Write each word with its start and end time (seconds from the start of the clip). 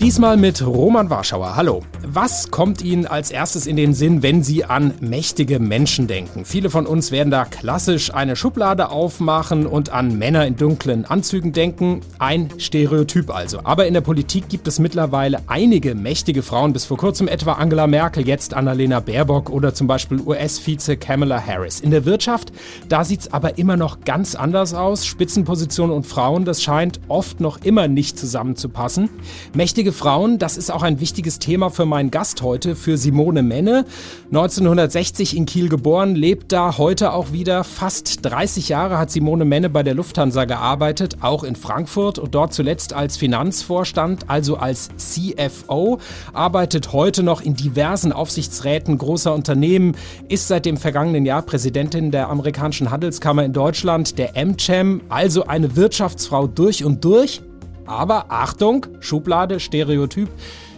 Diesmal 0.00 0.36
mit 0.36 0.64
Roman 0.66 1.08
Warschauer. 1.08 1.56
Hallo. 1.56 1.82
Was 2.06 2.50
kommt 2.50 2.82
Ihnen 2.82 3.06
als 3.06 3.30
erstes 3.30 3.66
in 3.66 3.76
den 3.76 3.94
Sinn, 3.94 4.22
wenn 4.22 4.42
Sie 4.42 4.64
an 4.64 4.92
mächtige 5.00 5.58
Menschen 5.58 6.06
denken? 6.06 6.44
Viele 6.44 6.68
von 6.68 6.86
uns 6.86 7.10
werden 7.10 7.30
da 7.30 7.46
klassisch 7.46 8.12
eine 8.12 8.36
Schublade 8.36 8.90
aufmachen 8.90 9.66
und 9.66 9.90
an 9.90 10.18
Männer 10.18 10.46
in 10.46 10.56
dunklen 10.56 11.06
Anzügen 11.06 11.52
denken. 11.52 12.02
Ein 12.18 12.50
Stereotyp 12.58 13.34
also. 13.34 13.60
Aber 13.64 13.86
in 13.86 13.94
der 13.94 14.02
Politik 14.02 14.50
gibt 14.50 14.68
es 14.68 14.78
mittlerweile 14.78 15.40
einige 15.46 15.94
mächtige 15.94 16.42
Frauen, 16.42 16.74
bis 16.74 16.84
vor 16.84 16.98
kurzem 16.98 17.26
etwa 17.26 17.54
Angela 17.54 17.86
Merkel, 17.86 18.28
jetzt 18.28 18.52
Annalena 18.52 19.00
Baerbock 19.00 19.48
oder 19.48 19.72
zum 19.72 19.86
Beispiel 19.86 20.20
US-Vize 20.20 20.98
Kamala 20.98 21.40
Harris. 21.44 21.80
In 21.80 21.90
der 21.90 22.04
Wirtschaft, 22.04 22.52
da 22.90 23.02
sieht 23.04 23.20
es 23.20 23.32
aber 23.32 23.56
immer 23.56 23.78
noch 23.78 24.00
ganz 24.00 24.34
anders 24.34 24.74
aus. 24.74 25.06
Spitzenpositionen 25.06 25.96
und 25.96 26.06
Frauen, 26.06 26.44
das 26.44 26.62
scheint 26.62 27.00
oft 27.08 27.40
noch 27.40 27.62
immer 27.62 27.88
nicht 27.88 28.18
zusammenzupassen. 28.18 29.08
Mächtige 29.54 29.93
Frauen, 29.94 30.38
das 30.38 30.58
ist 30.58 30.70
auch 30.70 30.82
ein 30.82 31.00
wichtiges 31.00 31.38
Thema 31.38 31.70
für 31.70 31.86
meinen 31.86 32.04
mein 32.04 32.10
Gast 32.10 32.42
heute 32.42 32.76
für 32.76 32.98
Simone 32.98 33.42
Menne. 33.42 33.86
1960 34.26 35.36
in 35.36 35.46
Kiel 35.46 35.70
geboren, 35.70 36.14
lebt 36.14 36.52
da 36.52 36.76
heute 36.76 37.12
auch 37.12 37.32
wieder. 37.32 37.64
Fast 37.64 38.26
30 38.26 38.68
Jahre 38.68 38.98
hat 38.98 39.10
Simone 39.10 39.46
Menne 39.46 39.70
bei 39.70 39.82
der 39.82 39.94
Lufthansa 39.94 40.44
gearbeitet, 40.44 41.18
auch 41.20 41.44
in 41.44 41.56
Frankfurt 41.56 42.18
und 42.18 42.34
dort 42.34 42.52
zuletzt 42.52 42.92
als 42.92 43.16
Finanzvorstand, 43.16 44.28
also 44.28 44.56
als 44.56 44.90
CFO. 44.96 45.98
Arbeitet 46.34 46.92
heute 46.92 47.22
noch 47.22 47.40
in 47.40 47.54
diversen 47.54 48.12
Aufsichtsräten 48.12 48.98
großer 48.98 49.32
Unternehmen, 49.32 49.96
ist 50.28 50.48
seit 50.48 50.66
dem 50.66 50.76
vergangenen 50.76 51.24
Jahr 51.24 51.42
Präsidentin 51.42 52.10
der 52.10 52.28
amerikanischen 52.28 52.90
Handelskammer 52.90 53.44
in 53.44 53.54
Deutschland, 53.54 54.18
der 54.18 54.32
MCHAM, 54.34 55.00
also 55.08 55.46
eine 55.46 55.74
Wirtschaftsfrau 55.74 56.48
durch 56.48 56.84
und 56.84 57.02
durch. 57.04 57.40
Aber 57.86 58.26
Achtung, 58.30 58.86
Schublade, 59.00 59.60
Stereotyp. 59.60 60.28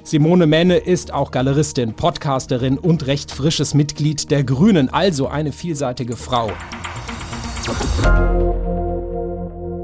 Simone 0.02 0.46
Menne 0.46 0.76
ist 0.76 1.12
auch 1.12 1.30
Galeristin, 1.30 1.94
Podcasterin 1.94 2.78
und 2.78 3.06
recht 3.06 3.30
frisches 3.30 3.74
Mitglied 3.74 4.30
der 4.30 4.44
Grünen, 4.44 4.88
also 4.88 5.28
eine 5.28 5.52
vielseitige 5.52 6.16
Frau. 6.16 6.52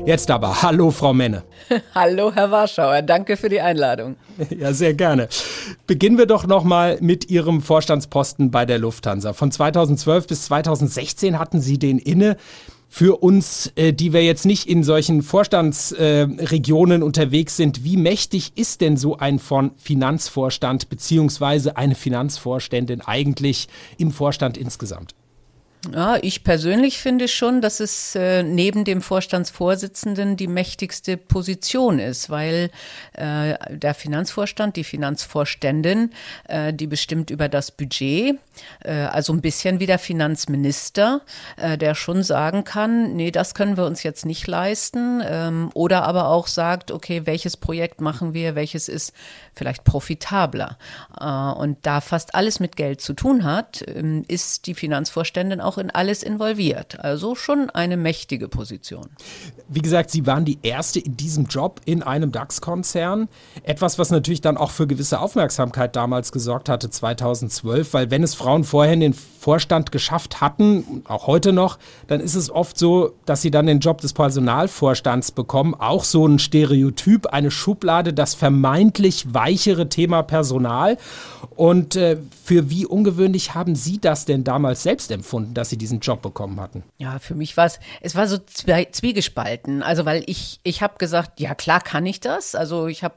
Jetzt 0.04 0.32
aber, 0.32 0.62
hallo 0.62 0.90
Frau 0.90 1.14
Menne. 1.14 1.44
hallo 1.94 2.32
Herr 2.34 2.50
Warschauer, 2.50 3.02
danke 3.02 3.36
für 3.36 3.48
die 3.48 3.60
Einladung. 3.60 4.16
Ja, 4.50 4.72
sehr 4.72 4.94
gerne. 4.94 5.28
Beginnen 5.86 6.18
wir 6.18 6.26
doch 6.26 6.46
nochmal 6.46 6.98
mit 7.00 7.30
Ihrem 7.30 7.62
Vorstandsposten 7.62 8.50
bei 8.50 8.64
der 8.66 8.78
Lufthansa. 8.78 9.32
Von 9.32 9.52
2012 9.52 10.26
bis 10.26 10.44
2016 10.46 11.38
hatten 11.38 11.60
Sie 11.60 11.78
den 11.78 11.98
inne 11.98 12.36
für 12.94 13.22
uns, 13.22 13.72
äh, 13.76 13.94
die 13.94 14.12
wir 14.12 14.22
jetzt 14.22 14.44
nicht 14.44 14.68
in 14.68 14.84
solchen 14.84 15.22
Vorstandsregionen 15.22 17.00
äh, 17.00 17.04
unterwegs 17.04 17.56
sind, 17.56 17.84
wie 17.84 17.96
mächtig 17.96 18.52
ist 18.54 18.82
denn 18.82 18.98
so 18.98 19.16
ein 19.16 19.38
von 19.38 19.70
Finanzvorstand 19.78 20.90
beziehungsweise 20.90 21.78
eine 21.78 21.94
Finanzvorständin 21.94 23.00
eigentlich 23.00 23.68
im 23.96 24.10
Vorstand 24.10 24.58
insgesamt? 24.58 25.14
Ja, 25.90 26.16
ich 26.22 26.44
persönlich 26.44 26.98
finde 26.98 27.26
schon, 27.26 27.60
dass 27.60 27.80
es 27.80 28.14
äh, 28.14 28.44
neben 28.44 28.84
dem 28.84 29.02
Vorstandsvorsitzenden 29.02 30.36
die 30.36 30.46
mächtigste 30.46 31.16
Position 31.16 31.98
ist, 31.98 32.30
weil 32.30 32.70
äh, 33.14 33.56
der 33.68 33.92
Finanzvorstand, 33.94 34.76
die 34.76 34.84
Finanzvorständin, 34.84 36.10
äh, 36.46 36.72
die 36.72 36.86
bestimmt 36.86 37.30
über 37.30 37.48
das 37.48 37.72
Budget, 37.72 38.38
äh, 38.84 38.92
also 38.92 39.32
ein 39.32 39.40
bisschen 39.40 39.80
wie 39.80 39.86
der 39.86 39.98
Finanzminister, 39.98 41.22
äh, 41.56 41.76
der 41.76 41.96
schon 41.96 42.22
sagen 42.22 42.62
kann, 42.62 43.16
nee, 43.16 43.32
das 43.32 43.52
können 43.52 43.76
wir 43.76 43.84
uns 43.84 44.04
jetzt 44.04 44.24
nicht 44.24 44.46
leisten, 44.46 45.20
ähm, 45.26 45.70
oder 45.74 46.04
aber 46.04 46.28
auch 46.28 46.46
sagt, 46.46 46.92
okay, 46.92 47.22
welches 47.24 47.56
Projekt 47.56 48.00
machen 48.00 48.34
wir, 48.34 48.54
welches 48.54 48.88
ist 48.88 49.12
vielleicht 49.52 49.82
profitabler. 49.82 50.78
Äh, 51.18 51.24
und 51.24 51.78
da 51.82 52.00
fast 52.00 52.36
alles 52.36 52.60
mit 52.60 52.76
Geld 52.76 53.00
zu 53.00 53.14
tun 53.14 53.42
hat, 53.42 53.84
ähm, 53.88 54.24
ist 54.28 54.68
die 54.68 54.74
Finanzvorständin 54.74 55.60
auch 55.60 55.71
in 55.78 55.90
alles 55.90 56.22
involviert. 56.22 57.00
Also 57.00 57.34
schon 57.34 57.70
eine 57.70 57.96
mächtige 57.96 58.48
Position. 58.48 59.08
Wie 59.68 59.80
gesagt, 59.80 60.10
Sie 60.10 60.26
waren 60.26 60.44
die 60.44 60.58
erste 60.62 61.00
in 61.00 61.16
diesem 61.16 61.46
Job 61.46 61.80
in 61.84 62.02
einem 62.02 62.32
DAX-Konzern. 62.32 63.28
Etwas, 63.62 63.98
was 63.98 64.10
natürlich 64.10 64.40
dann 64.40 64.56
auch 64.56 64.70
für 64.70 64.86
gewisse 64.86 65.20
Aufmerksamkeit 65.20 65.96
damals 65.96 66.32
gesorgt 66.32 66.68
hatte, 66.68 66.90
2012, 66.90 67.94
weil 67.94 68.10
wenn 68.10 68.22
es 68.22 68.34
Frauen 68.34 68.64
vorher 68.64 68.94
in 68.94 69.00
den 69.00 69.14
Vorstand 69.14 69.90
geschafft 69.90 70.40
hatten, 70.40 71.02
auch 71.08 71.26
heute 71.26 71.52
noch, 71.52 71.78
dann 72.06 72.20
ist 72.20 72.36
es 72.36 72.50
oft 72.50 72.78
so, 72.78 73.14
dass 73.26 73.42
sie 73.42 73.50
dann 73.50 73.66
den 73.66 73.80
Job 73.80 74.00
des 74.00 74.12
Personalvorstands 74.12 75.32
bekommen. 75.32 75.74
Auch 75.74 76.04
so 76.04 76.26
ein 76.26 76.38
Stereotyp, 76.38 77.26
eine 77.26 77.50
Schublade, 77.50 78.12
das 78.12 78.34
vermeintlich 78.34 79.34
weichere 79.34 79.88
Thema 79.88 80.22
Personal. 80.22 80.96
Und 81.56 81.96
äh, 81.96 82.18
für 82.44 82.70
wie 82.70 82.86
ungewöhnlich 82.86 83.54
haben 83.54 83.74
Sie 83.74 83.98
das 83.98 84.24
denn 84.24 84.44
damals 84.44 84.82
selbst 84.82 85.10
empfunden, 85.10 85.54
dass 85.62 85.70
Sie 85.70 85.78
diesen 85.78 86.00
Job 86.00 86.22
bekommen 86.22 86.60
hatten? 86.60 86.82
Ja, 86.98 87.20
für 87.20 87.36
mich 87.36 87.56
war 87.56 87.66
es, 87.66 87.78
es 88.00 88.16
war 88.16 88.26
so 88.26 88.36
zwiegespalten. 88.36 89.84
Also, 89.84 90.04
weil 90.04 90.24
ich, 90.26 90.58
ich 90.64 90.82
habe 90.82 90.98
gesagt, 90.98 91.38
ja 91.38 91.54
klar 91.54 91.80
kann 91.80 92.04
ich 92.04 92.18
das. 92.18 92.56
Also 92.56 92.88
ich 92.88 93.04
habe 93.04 93.14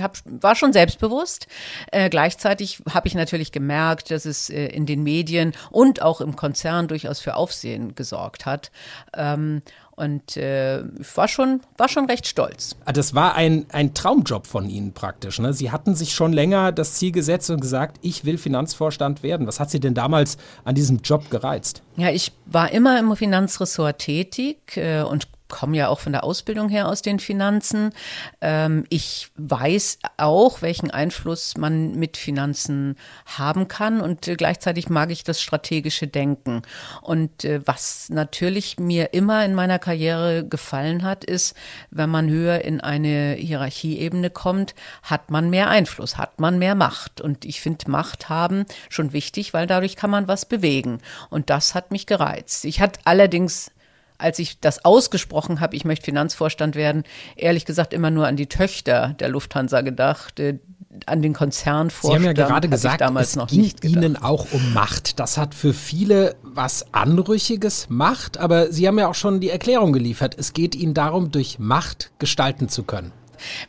hab, 0.00 0.18
war 0.24 0.54
schon 0.54 0.72
selbstbewusst. 0.72 1.46
Äh, 1.92 2.08
gleichzeitig 2.10 2.82
habe 2.92 3.08
ich 3.08 3.14
natürlich 3.14 3.52
gemerkt, 3.52 4.10
dass 4.10 4.24
es 4.24 4.50
äh, 4.50 4.66
in 4.66 4.86
den 4.86 5.02
Medien 5.02 5.52
und 5.70 6.02
auch 6.02 6.20
im 6.20 6.36
Konzern 6.36 6.88
durchaus 6.88 7.20
für 7.20 7.36
Aufsehen 7.36 7.94
gesorgt 7.94 8.46
hat. 8.46 8.70
Ähm, 9.14 9.62
und 9.96 10.36
äh, 10.36 10.84
war, 11.14 11.26
schon, 11.26 11.62
war 11.78 11.88
schon 11.88 12.04
recht 12.04 12.26
stolz. 12.26 12.76
Ah, 12.84 12.92
das 12.92 13.14
war 13.14 13.34
ein, 13.34 13.64
ein 13.72 13.94
Traumjob 13.94 14.46
von 14.46 14.68
Ihnen 14.68 14.92
praktisch. 14.92 15.38
Ne? 15.38 15.54
Sie 15.54 15.70
hatten 15.70 15.94
sich 15.94 16.12
schon 16.12 16.34
länger 16.34 16.70
das 16.70 16.94
Ziel 16.94 17.12
gesetzt 17.12 17.48
und 17.48 17.60
gesagt, 17.60 17.96
ich 18.02 18.26
will 18.26 18.36
Finanzvorstand 18.36 19.22
werden. 19.22 19.46
Was 19.46 19.58
hat 19.58 19.70
Sie 19.70 19.80
denn 19.80 19.94
damals 19.94 20.36
an 20.64 20.74
diesem 20.74 20.98
Job 20.98 21.30
gereizt? 21.30 21.82
Ja, 21.96 22.10
ich 22.10 22.32
war 22.44 22.70
immer 22.72 22.98
im 22.98 23.16
Finanzressort 23.16 23.98
tätig 23.98 24.76
äh, 24.76 25.00
und 25.00 25.28
komme 25.48 25.76
ja 25.76 25.88
auch 25.88 26.00
von 26.00 26.12
der 26.12 26.24
Ausbildung 26.24 26.68
her 26.68 26.88
aus 26.88 27.02
den 27.02 27.18
Finanzen. 27.18 27.90
Ähm, 28.40 28.84
ich 28.88 29.28
weiß 29.36 29.98
auch, 30.16 30.62
welchen 30.62 30.90
Einfluss 30.90 31.56
man 31.56 31.92
mit 31.92 32.16
Finanzen 32.16 32.96
haben 33.26 33.68
kann 33.68 34.00
und 34.00 34.30
gleichzeitig 34.36 34.88
mag 34.88 35.10
ich 35.10 35.24
das 35.24 35.40
strategische 35.40 36.06
Denken. 36.06 36.62
Und 37.02 37.44
äh, 37.44 37.60
was 37.66 38.08
natürlich 38.10 38.78
mir 38.78 39.12
immer 39.14 39.44
in 39.44 39.54
meiner 39.54 39.78
Karriere 39.78 40.46
gefallen 40.46 41.02
hat, 41.02 41.24
ist, 41.24 41.54
wenn 41.90 42.10
man 42.10 42.28
höher 42.28 42.62
in 42.62 42.80
eine 42.80 43.34
Hierarchieebene 43.34 44.30
kommt, 44.30 44.74
hat 45.02 45.30
man 45.30 45.50
mehr 45.50 45.68
Einfluss, 45.68 46.16
hat 46.16 46.40
man 46.40 46.58
mehr 46.58 46.74
Macht. 46.74 47.20
Und 47.20 47.44
ich 47.44 47.60
finde 47.60 47.90
Macht 47.90 48.28
haben 48.28 48.64
schon 48.88 49.12
wichtig, 49.12 49.54
weil 49.54 49.66
dadurch 49.66 49.96
kann 49.96 50.10
man 50.10 50.28
was 50.28 50.46
bewegen. 50.46 51.00
Und 51.30 51.50
das 51.50 51.74
hat 51.74 51.90
mich 51.90 52.06
gereizt. 52.06 52.64
Ich 52.64 52.80
hatte 52.80 53.00
allerdings 53.04 53.70
als 54.18 54.38
ich 54.38 54.60
das 54.60 54.84
ausgesprochen 54.84 55.60
habe, 55.60 55.76
ich 55.76 55.84
möchte 55.84 56.04
Finanzvorstand 56.04 56.74
werden, 56.74 57.04
ehrlich 57.36 57.64
gesagt 57.64 57.92
immer 57.92 58.10
nur 58.10 58.26
an 58.26 58.36
die 58.36 58.46
Töchter 58.46 59.14
der 59.18 59.28
Lufthansa 59.28 59.80
gedacht, 59.80 60.40
äh, 60.40 60.58
an 61.04 61.20
den 61.20 61.34
Konzernvorstand. 61.34 62.22
Sie 62.22 62.28
haben 62.28 62.36
ja 62.36 62.46
gerade 62.46 62.68
gesagt, 62.68 63.02
es 63.02 63.38
ging 63.48 63.72
Ihnen 63.82 64.16
auch 64.16 64.46
um 64.52 64.72
Macht. 64.72 65.20
Das 65.20 65.36
hat 65.36 65.54
für 65.54 65.74
viele 65.74 66.36
was 66.42 66.94
Anrüchiges, 66.94 67.88
Macht, 67.90 68.38
aber 68.38 68.72
Sie 68.72 68.88
haben 68.88 68.98
ja 68.98 69.08
auch 69.08 69.14
schon 69.14 69.40
die 69.40 69.50
Erklärung 69.50 69.92
geliefert. 69.92 70.34
Es 70.38 70.54
geht 70.54 70.74
Ihnen 70.74 70.94
darum, 70.94 71.30
durch 71.30 71.58
Macht 71.58 72.12
gestalten 72.18 72.68
zu 72.70 72.84
können. 72.84 73.12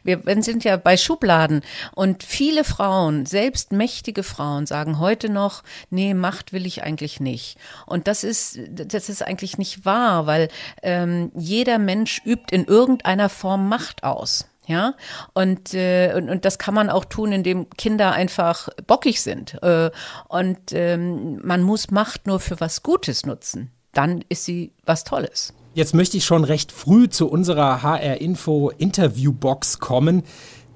Wir 0.04 0.22
sind 0.42 0.64
ja 0.64 0.78
bei 0.78 0.98
Schubladen 0.98 1.62
und 1.96 2.24
viele 2.24 2.64
Frauen, 2.64 3.26
selbst 3.26 3.72
mächtige 3.72 4.24
Frauen, 4.24 4.66
sagen 4.66 5.00
heute 5.00 5.30
noch, 5.30 5.64
nee, 5.90 6.14
Macht 6.14 6.54
will 6.54 6.66
ich 6.66 6.84
eigentlich 6.84 7.20
nicht. 7.20 7.58
Und 7.86 8.08
das 8.08 8.24
ist, 8.24 8.60
das 8.70 9.10
ist 9.10 9.24
eigentlich 9.24 9.58
nicht 9.58 9.86
wahr, 9.86 10.28
weil 10.28 10.50
ähm, 10.84 11.32
jeder 11.36 11.80
Mensch 11.80 12.22
übt 12.26 12.56
in 12.56 12.66
irgendeiner 12.66 13.30
Form 13.30 13.70
Macht 13.70 14.04
aus. 14.04 14.46
Ja, 14.68 14.96
und, 15.34 15.74
äh, 15.74 16.14
und, 16.14 16.30
und 16.30 16.44
das 16.44 16.60
kann 16.60 16.74
man 16.74 16.90
auch 16.90 17.06
tun, 17.06 17.32
indem 17.32 17.70
Kinder 17.78 18.12
einfach 18.12 18.68
bockig 18.86 19.22
sind. 19.22 19.58
Äh, 19.64 19.92
und 20.28 20.74
ähm, 20.74 21.40
man 21.42 21.64
muss 21.64 21.90
Macht 21.90 22.28
nur 22.28 22.42
für 22.42 22.60
was 22.60 22.84
Gutes 22.84 23.26
nutzen. 23.26 23.72
Dann 23.94 24.26
ist 24.28 24.44
sie 24.44 24.74
was 24.86 25.06
Tolles. 25.06 25.54
Jetzt 25.78 25.94
möchte 25.94 26.18
ich 26.18 26.26
schon 26.26 26.44
recht 26.44 26.72
früh 26.72 27.08
zu 27.08 27.30
unserer 27.30 27.84
HR 27.84 28.20
Info 28.20 28.72
Interviewbox 28.80 29.78
kommen. 29.78 30.24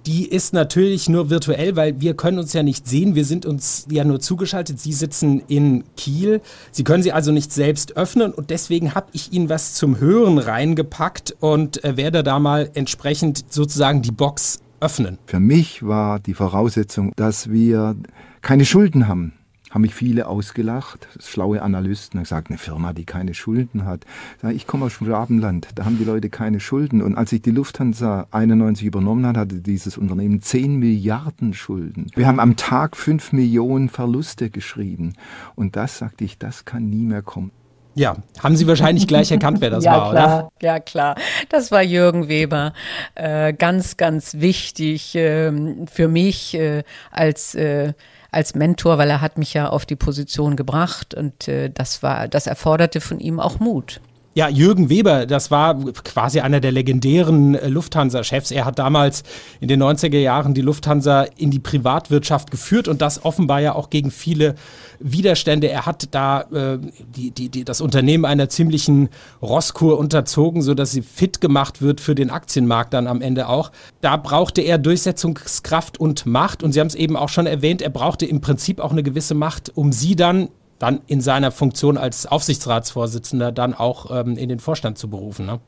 Die 0.05 0.27
ist 0.27 0.53
natürlich 0.53 1.09
nur 1.09 1.31
virtuell, 1.31 1.75
weil 1.75 1.99
wir 1.99 2.13
können 2.13 2.37
uns 2.37 2.53
ja 2.53 2.61
nicht 2.61 2.87
sehen. 2.87 3.15
Wir 3.15 3.25
sind 3.25 3.47
uns 3.47 3.87
ja 3.89 4.03
nur 4.03 4.19
zugeschaltet. 4.19 4.79
Sie 4.79 4.93
sitzen 4.93 5.41
in 5.47 5.85
Kiel. 5.97 6.39
Sie 6.71 6.83
können 6.83 7.01
sie 7.01 7.13
also 7.13 7.31
nicht 7.31 7.51
selbst 7.51 7.97
öffnen 7.97 8.31
und 8.31 8.51
deswegen 8.51 8.93
habe 8.93 9.07
ich 9.13 9.33
Ihnen 9.33 9.49
was 9.49 9.73
zum 9.73 9.99
Hören 9.99 10.37
reingepackt 10.37 11.35
und 11.39 11.83
äh, 11.83 11.97
werde 11.97 12.21
da 12.21 12.37
mal 12.37 12.69
entsprechend 12.75 13.51
sozusagen 13.51 14.03
die 14.03 14.11
Box 14.11 14.59
öffnen. 14.81 15.17
Für 15.25 15.39
mich 15.39 15.81
war 15.81 16.19
die 16.19 16.35
Voraussetzung, 16.35 17.11
dass 17.15 17.49
wir 17.49 17.95
keine 18.43 18.65
Schulden 18.65 19.07
haben. 19.07 19.33
Haben 19.71 19.81
mich 19.81 19.95
viele 19.95 20.27
ausgelacht, 20.27 21.07
schlaue 21.19 21.61
Analysten, 21.61 22.19
haben 22.19 22.23
gesagt, 22.23 22.49
eine 22.49 22.57
Firma, 22.57 22.93
die 22.93 23.05
keine 23.05 23.33
Schulden 23.33 23.85
hat. 23.85 24.05
Ich 24.53 24.67
komme 24.67 24.85
aus 24.85 24.93
Schwabenland, 24.93 25.69
da 25.75 25.85
haben 25.85 25.97
die 25.97 26.03
Leute 26.03 26.29
keine 26.29 26.59
Schulden. 26.59 27.01
Und 27.01 27.15
als 27.15 27.31
ich 27.31 27.41
die 27.41 27.51
Lufthansa 27.51 28.27
91 28.31 28.85
übernommen 28.85 29.25
hat, 29.25 29.37
hatte 29.37 29.61
dieses 29.61 29.97
Unternehmen 29.97 30.41
10 30.41 30.75
Milliarden 30.75 31.53
Schulden. 31.53 32.07
Wir 32.15 32.27
haben 32.27 32.39
am 32.39 32.57
Tag 32.57 32.97
5 32.97 33.31
Millionen 33.31 33.89
Verluste 33.89 34.49
geschrieben. 34.49 35.13
Und 35.55 35.75
das, 35.75 35.97
sagte 35.97 36.25
ich, 36.25 36.37
das 36.37 36.65
kann 36.65 36.89
nie 36.89 37.05
mehr 37.05 37.21
kommen. 37.21 37.51
Ja, 37.93 38.17
haben 38.41 38.55
Sie 38.55 38.67
wahrscheinlich 38.67 39.05
gleich 39.07 39.31
erkannt, 39.31 39.59
wer 39.59 39.69
das 39.69 39.83
ja, 39.85 39.91
war, 39.91 40.11
klar. 40.11 40.39
oder? 40.39 40.51
Ja, 40.61 40.79
klar. 40.79 41.15
Das 41.49 41.71
war 41.71 41.81
Jürgen 41.81 42.29
Weber. 42.29 42.73
Äh, 43.15 43.53
ganz, 43.53 43.97
ganz 43.97 44.35
wichtig 44.39 45.15
äh, 45.15 45.51
für 45.87 46.07
mich 46.07 46.53
äh, 46.53 46.83
als 47.11 47.55
äh, 47.55 47.93
als 48.31 48.55
Mentor, 48.55 48.97
weil 48.97 49.09
er 49.09 49.21
hat 49.21 49.37
mich 49.37 49.53
ja 49.53 49.69
auf 49.69 49.85
die 49.85 49.95
Position 49.95 50.55
gebracht 50.55 51.13
und 51.13 51.47
äh, 51.47 51.69
das 51.69 52.01
war, 52.01 52.27
das 52.27 52.47
erforderte 52.47 53.01
von 53.01 53.19
ihm 53.19 53.39
auch 53.39 53.59
Mut. 53.59 54.01
Ja, 54.33 54.47
Jürgen 54.47 54.89
Weber, 54.89 55.25
das 55.25 55.51
war 55.51 55.77
quasi 56.05 56.39
einer 56.39 56.61
der 56.61 56.71
legendären 56.71 57.53
äh, 57.53 57.67
Lufthansa-Chefs. 57.67 58.51
Er 58.51 58.63
hat 58.63 58.79
damals 58.79 59.23
in 59.59 59.67
den 59.67 59.83
90er 59.83 60.19
Jahren 60.19 60.53
die 60.53 60.61
Lufthansa 60.61 61.23
in 61.35 61.51
die 61.51 61.59
Privatwirtschaft 61.59 62.49
geführt 62.49 62.87
und 62.87 63.01
das 63.01 63.25
offenbar 63.25 63.59
ja 63.59 63.75
auch 63.75 63.89
gegen 63.89 64.09
viele 64.09 64.55
Widerstände. 65.01 65.67
Er 65.67 65.85
hat 65.85 66.07
da 66.11 66.43
äh, 66.43 66.79
die, 67.13 67.31
die, 67.31 67.49
die, 67.49 67.65
das 67.65 67.81
Unternehmen 67.81 68.23
einer 68.23 68.47
ziemlichen 68.47 69.09
Rosskur 69.41 69.99
unterzogen, 69.99 70.61
sodass 70.61 70.91
sie 70.91 71.01
fit 71.01 71.41
gemacht 71.41 71.81
wird 71.81 71.99
für 71.99 72.15
den 72.15 72.29
Aktienmarkt 72.29 72.93
dann 72.93 73.07
am 73.07 73.21
Ende 73.21 73.49
auch. 73.49 73.73
Da 73.99 74.15
brauchte 74.15 74.61
er 74.61 74.77
Durchsetzungskraft 74.77 75.99
und 75.99 76.25
Macht 76.25 76.63
und 76.63 76.71
Sie 76.71 76.79
haben 76.79 76.87
es 76.87 76.95
eben 76.95 77.17
auch 77.17 77.27
schon 77.27 77.47
erwähnt, 77.47 77.81
er 77.81 77.89
brauchte 77.89 78.25
im 78.25 78.39
Prinzip 78.39 78.79
auch 78.79 78.91
eine 78.91 79.03
gewisse 79.03 79.33
Macht, 79.33 79.73
um 79.75 79.91
sie 79.91 80.15
dann 80.15 80.47
dann 80.81 81.01
in 81.07 81.21
seiner 81.21 81.51
Funktion 81.51 81.97
als 81.97 82.25
Aufsichtsratsvorsitzender 82.25 83.51
dann 83.51 83.73
auch 83.73 84.09
ähm, 84.09 84.37
in 84.37 84.49
den 84.49 84.59
Vorstand 84.59 84.97
zu 84.97 85.09
berufen. 85.09 85.45
Ne? 85.45 85.59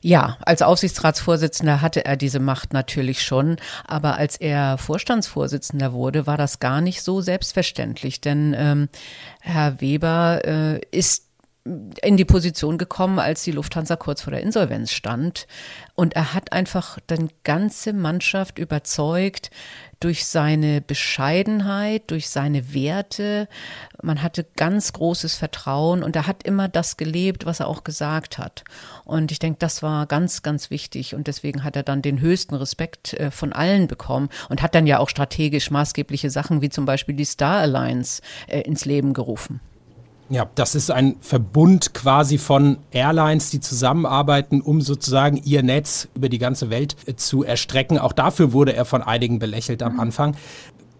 Ja, 0.00 0.38
als 0.40 0.62
Aufsichtsratsvorsitzender 0.62 1.82
hatte 1.82 2.04
er 2.04 2.16
diese 2.16 2.38
Macht 2.38 2.72
natürlich 2.72 3.22
schon, 3.22 3.56
aber 3.86 4.16
als 4.16 4.36
er 4.36 4.78
Vorstandsvorsitzender 4.78 5.92
wurde, 5.92 6.26
war 6.26 6.36
das 6.36 6.58
gar 6.58 6.80
nicht 6.80 7.02
so 7.02 7.20
selbstverständlich, 7.20 8.20
denn 8.20 8.54
ähm, 8.56 8.88
Herr 9.40 9.80
Weber 9.80 10.40
äh, 10.44 10.80
ist 10.90 11.25
in 12.02 12.16
die 12.16 12.24
Position 12.24 12.78
gekommen, 12.78 13.18
als 13.18 13.42
die 13.42 13.52
Lufthansa 13.52 13.96
kurz 13.96 14.22
vor 14.22 14.30
der 14.30 14.42
Insolvenz 14.42 14.92
stand. 14.92 15.46
Und 15.94 16.14
er 16.14 16.34
hat 16.34 16.52
einfach 16.52 16.98
die 17.10 17.28
ganze 17.44 17.92
Mannschaft 17.92 18.58
überzeugt 18.58 19.50
durch 19.98 20.26
seine 20.26 20.80
Bescheidenheit, 20.82 22.10
durch 22.10 22.28
seine 22.28 22.74
Werte. 22.74 23.48
Man 24.02 24.22
hatte 24.22 24.46
ganz 24.56 24.92
großes 24.92 25.36
Vertrauen 25.36 26.02
und 26.02 26.14
er 26.16 26.26
hat 26.26 26.42
immer 26.42 26.68
das 26.68 26.96
gelebt, 26.96 27.46
was 27.46 27.60
er 27.60 27.68
auch 27.68 27.82
gesagt 27.82 28.38
hat. 28.38 28.64
Und 29.04 29.32
ich 29.32 29.38
denke, 29.38 29.58
das 29.58 29.82
war 29.82 30.06
ganz, 30.06 30.42
ganz 30.42 30.70
wichtig. 30.70 31.14
Und 31.14 31.26
deswegen 31.26 31.64
hat 31.64 31.76
er 31.76 31.82
dann 31.82 32.02
den 32.02 32.20
höchsten 32.20 32.54
Respekt 32.54 33.14
äh, 33.14 33.30
von 33.30 33.52
allen 33.52 33.86
bekommen 33.86 34.28
und 34.50 34.62
hat 34.62 34.74
dann 34.74 34.86
ja 34.86 34.98
auch 34.98 35.08
strategisch 35.08 35.70
maßgebliche 35.70 36.30
Sachen 36.30 36.60
wie 36.60 36.68
zum 36.68 36.84
Beispiel 36.84 37.14
die 37.14 37.24
Star 37.24 37.58
Alliance 37.58 38.20
äh, 38.48 38.60
ins 38.60 38.84
Leben 38.84 39.14
gerufen. 39.14 39.60
Ja, 40.28 40.48
das 40.56 40.74
ist 40.74 40.90
ein 40.90 41.16
Verbund 41.20 41.94
quasi 41.94 42.38
von 42.38 42.78
Airlines, 42.90 43.50
die 43.50 43.60
zusammenarbeiten, 43.60 44.60
um 44.60 44.80
sozusagen 44.80 45.40
ihr 45.44 45.62
Netz 45.62 46.08
über 46.14 46.28
die 46.28 46.38
ganze 46.38 46.68
Welt 46.68 46.96
äh, 47.06 47.14
zu 47.14 47.44
erstrecken. 47.44 47.98
Auch 47.98 48.12
dafür 48.12 48.52
wurde 48.52 48.74
er 48.74 48.84
von 48.84 49.02
einigen 49.02 49.38
belächelt 49.38 49.82
am 49.82 49.94
mhm. 49.94 50.00
Anfang. 50.00 50.36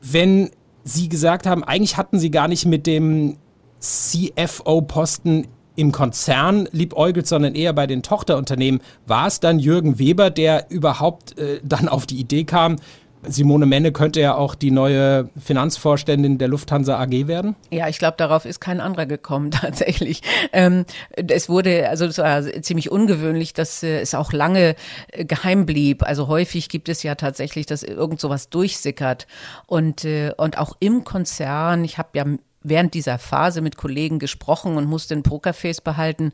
Wenn 0.01 0.51
Sie 0.85 1.09
gesagt 1.09 1.47
haben, 1.47 1.65
eigentlich 1.65 1.97
hatten 1.97 2.21
Sie 2.21 2.31
gar 2.31 2.47
nicht 2.47 2.67
mit 2.67 2.87
dem 2.87 3.39
CFO-Posten 3.81 5.49
im 5.75 5.91
Konzern 5.91 6.69
liebäugelt, 6.71 7.27
sondern 7.27 7.57
eher 7.57 7.73
bei 7.73 7.89
den 7.89 8.03
Tochterunternehmen, 8.03 8.81
war 9.07 9.27
es 9.27 9.41
dann 9.41 9.59
Jürgen 9.59 9.99
Weber, 9.99 10.31
der 10.31 10.71
überhaupt 10.71 11.37
äh, 11.37 11.61
dann 11.65 11.89
auf 11.89 12.07
die 12.07 12.19
Idee 12.19 12.45
kam, 12.45 12.77
Simone 13.23 13.67
Menne 13.67 13.93
könnte 13.93 14.21
ja 14.21 14.35
auch 14.35 14.55
die 14.55 14.71
neue 14.71 15.29
Finanzvorständin 15.39 16.39
der 16.39 16.49
Lufthansa 16.49 16.99
AG 17.01 17.27
werden? 17.27 17.57
Ja, 17.71 17.89
ich 17.89 17.99
glaube, 17.99 18.17
darauf 18.17 18.45
ist 18.45 18.61
kein 18.61 18.81
anderer 18.81 19.07
gekommen 19.07 19.51
tatsächlich. 19.53 20.23
Ähm, 20.53 20.85
es 21.11 21.49
wurde, 21.49 21.89
also 21.89 22.05
es 22.07 22.19
war 22.19 22.43
ziemlich 22.63 22.91
ungewöhnlich, 22.91 23.53
dass 23.53 23.83
äh, 23.83 24.01
es 24.01 24.15
auch 24.15 24.33
lange 24.33 24.77
äh, 25.09 25.25
geheim 25.25 25.67
blieb. 25.67 26.03
Also 26.03 26.29
häufig 26.29 26.69
gibt 26.69 26.89
es 26.89 27.03
ja 27.03 27.15
tatsächlich, 27.15 27.67
dass 27.67 27.83
irgend 27.83 28.21
sowas 28.21 28.49
durchsickert. 28.51 29.27
Und, 29.67 30.05
äh, 30.05 30.33
und 30.37 30.59
auch 30.59 30.77
im 30.81 31.05
Konzern, 31.05 31.85
ich 31.85 31.99
habe 31.99 32.09
ja 32.15 32.25
während 32.69 32.95
dieser 32.95 33.19
Phase 33.19 33.61
mit 33.61 33.77
Kollegen 33.77 34.19
gesprochen 34.19 34.77
und 34.77 34.87
musste 34.87 35.15
ein 35.15 35.23
Pokerface 35.23 35.81
behalten. 35.81 36.33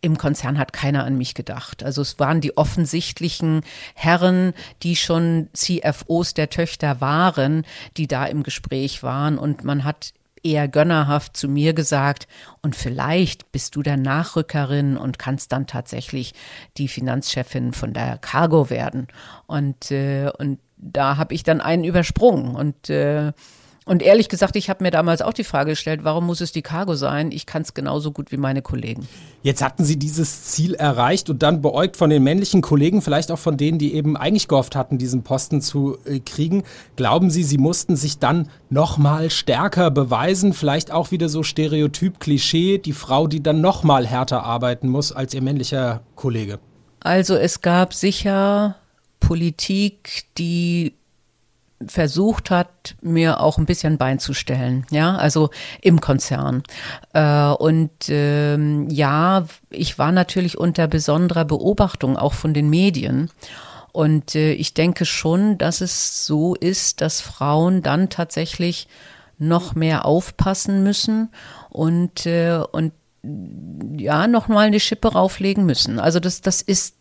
Im 0.00 0.18
Konzern 0.18 0.58
hat 0.58 0.72
keiner 0.72 1.04
an 1.04 1.16
mich 1.16 1.34
gedacht. 1.34 1.82
Also 1.82 2.02
es 2.02 2.18
waren 2.18 2.40
die 2.40 2.56
offensichtlichen 2.56 3.62
Herren, 3.94 4.52
die 4.82 4.96
schon 4.96 5.48
CFOs 5.52 6.34
der 6.34 6.50
Töchter 6.50 7.00
waren, 7.00 7.64
die 7.96 8.06
da 8.06 8.26
im 8.26 8.42
Gespräch 8.42 9.02
waren 9.02 9.38
und 9.38 9.64
man 9.64 9.84
hat 9.84 10.12
eher 10.42 10.68
gönnerhaft 10.68 11.36
zu 11.36 11.48
mir 11.48 11.74
gesagt, 11.74 12.26
und 12.62 12.76
vielleicht 12.76 13.52
bist 13.52 13.76
du 13.76 13.82
der 13.82 13.96
Nachrückerin 13.96 14.96
und 14.96 15.18
kannst 15.18 15.52
dann 15.52 15.66
tatsächlich 15.66 16.34
die 16.76 16.88
Finanzchefin 16.88 17.72
von 17.72 17.92
der 17.92 18.18
Cargo 18.18 18.70
werden. 18.70 19.08
Und, 19.46 19.90
äh, 19.90 20.30
und 20.38 20.58
da 20.76 21.16
habe 21.16 21.34
ich 21.34 21.42
dann 21.42 21.60
einen 21.60 21.84
übersprungen 21.84 22.54
und 22.54 22.88
äh, 22.88 23.32
und 23.90 24.02
ehrlich 24.02 24.28
gesagt, 24.28 24.54
ich 24.54 24.70
habe 24.70 24.84
mir 24.84 24.92
damals 24.92 25.20
auch 25.20 25.32
die 25.32 25.42
Frage 25.42 25.72
gestellt, 25.72 26.04
warum 26.04 26.24
muss 26.24 26.40
es 26.40 26.52
die 26.52 26.62
Cargo 26.62 26.94
sein? 26.94 27.32
Ich 27.32 27.44
kann 27.44 27.62
es 27.62 27.74
genauso 27.74 28.12
gut 28.12 28.30
wie 28.30 28.36
meine 28.36 28.62
Kollegen. 28.62 29.08
Jetzt 29.42 29.64
hatten 29.64 29.84
Sie 29.84 29.98
dieses 29.98 30.44
Ziel 30.44 30.74
erreicht 30.74 31.28
und 31.28 31.42
dann 31.42 31.60
beäugt 31.60 31.96
von 31.96 32.08
den 32.08 32.22
männlichen 32.22 32.60
Kollegen, 32.60 33.02
vielleicht 33.02 33.32
auch 33.32 33.38
von 33.40 33.56
denen, 33.56 33.80
die 33.80 33.92
eben 33.94 34.16
eigentlich 34.16 34.46
gehofft 34.46 34.76
hatten, 34.76 34.96
diesen 34.96 35.24
Posten 35.24 35.60
zu 35.60 35.98
äh, 36.04 36.20
kriegen. 36.20 36.62
Glauben 36.94 37.30
Sie, 37.32 37.42
Sie 37.42 37.58
mussten 37.58 37.96
sich 37.96 38.20
dann 38.20 38.48
nochmal 38.68 39.28
stärker 39.28 39.90
beweisen? 39.90 40.52
Vielleicht 40.52 40.92
auch 40.92 41.10
wieder 41.10 41.28
so 41.28 41.42
Stereotyp, 41.42 42.20
Klischee, 42.20 42.78
die 42.78 42.92
Frau, 42.92 43.26
die 43.26 43.42
dann 43.42 43.60
nochmal 43.60 44.06
härter 44.06 44.44
arbeiten 44.44 44.88
muss 44.88 45.10
als 45.10 45.34
ihr 45.34 45.42
männlicher 45.42 46.02
Kollege? 46.14 46.60
Also 47.00 47.34
es 47.34 47.60
gab 47.60 47.92
sicher 47.92 48.76
Politik, 49.18 50.26
die 50.38 50.94
versucht 51.86 52.50
hat, 52.50 52.94
mir 53.00 53.40
auch 53.40 53.58
ein 53.58 53.66
bisschen 53.66 53.96
Bein 53.96 54.18
zu 54.18 54.34
stellen, 54.34 54.86
ja, 54.90 55.16
also 55.16 55.50
im 55.80 56.00
Konzern. 56.00 56.62
Äh, 57.14 57.46
und 57.46 57.90
ähm, 58.08 58.88
ja, 58.90 59.46
ich 59.70 59.98
war 59.98 60.12
natürlich 60.12 60.58
unter 60.58 60.88
besonderer 60.88 61.44
Beobachtung 61.44 62.16
auch 62.16 62.34
von 62.34 62.52
den 62.52 62.68
Medien. 62.68 63.30
Und 63.92 64.34
äh, 64.34 64.52
ich 64.52 64.74
denke 64.74 65.04
schon, 65.04 65.58
dass 65.58 65.80
es 65.80 66.26
so 66.26 66.54
ist, 66.54 67.00
dass 67.00 67.20
Frauen 67.20 67.82
dann 67.82 68.08
tatsächlich 68.08 68.86
noch 69.38 69.74
mehr 69.74 70.04
aufpassen 70.04 70.82
müssen 70.82 71.30
und, 71.70 72.26
äh, 72.26 72.60
und 72.72 72.92
ja, 73.96 74.26
noch 74.26 74.48
mal 74.48 74.66
eine 74.66 74.80
Schippe 74.80 75.12
rauflegen 75.12 75.64
müssen. 75.64 75.98
Also 75.98 76.20
das, 76.20 76.40
das 76.42 76.62
ist, 76.62 76.94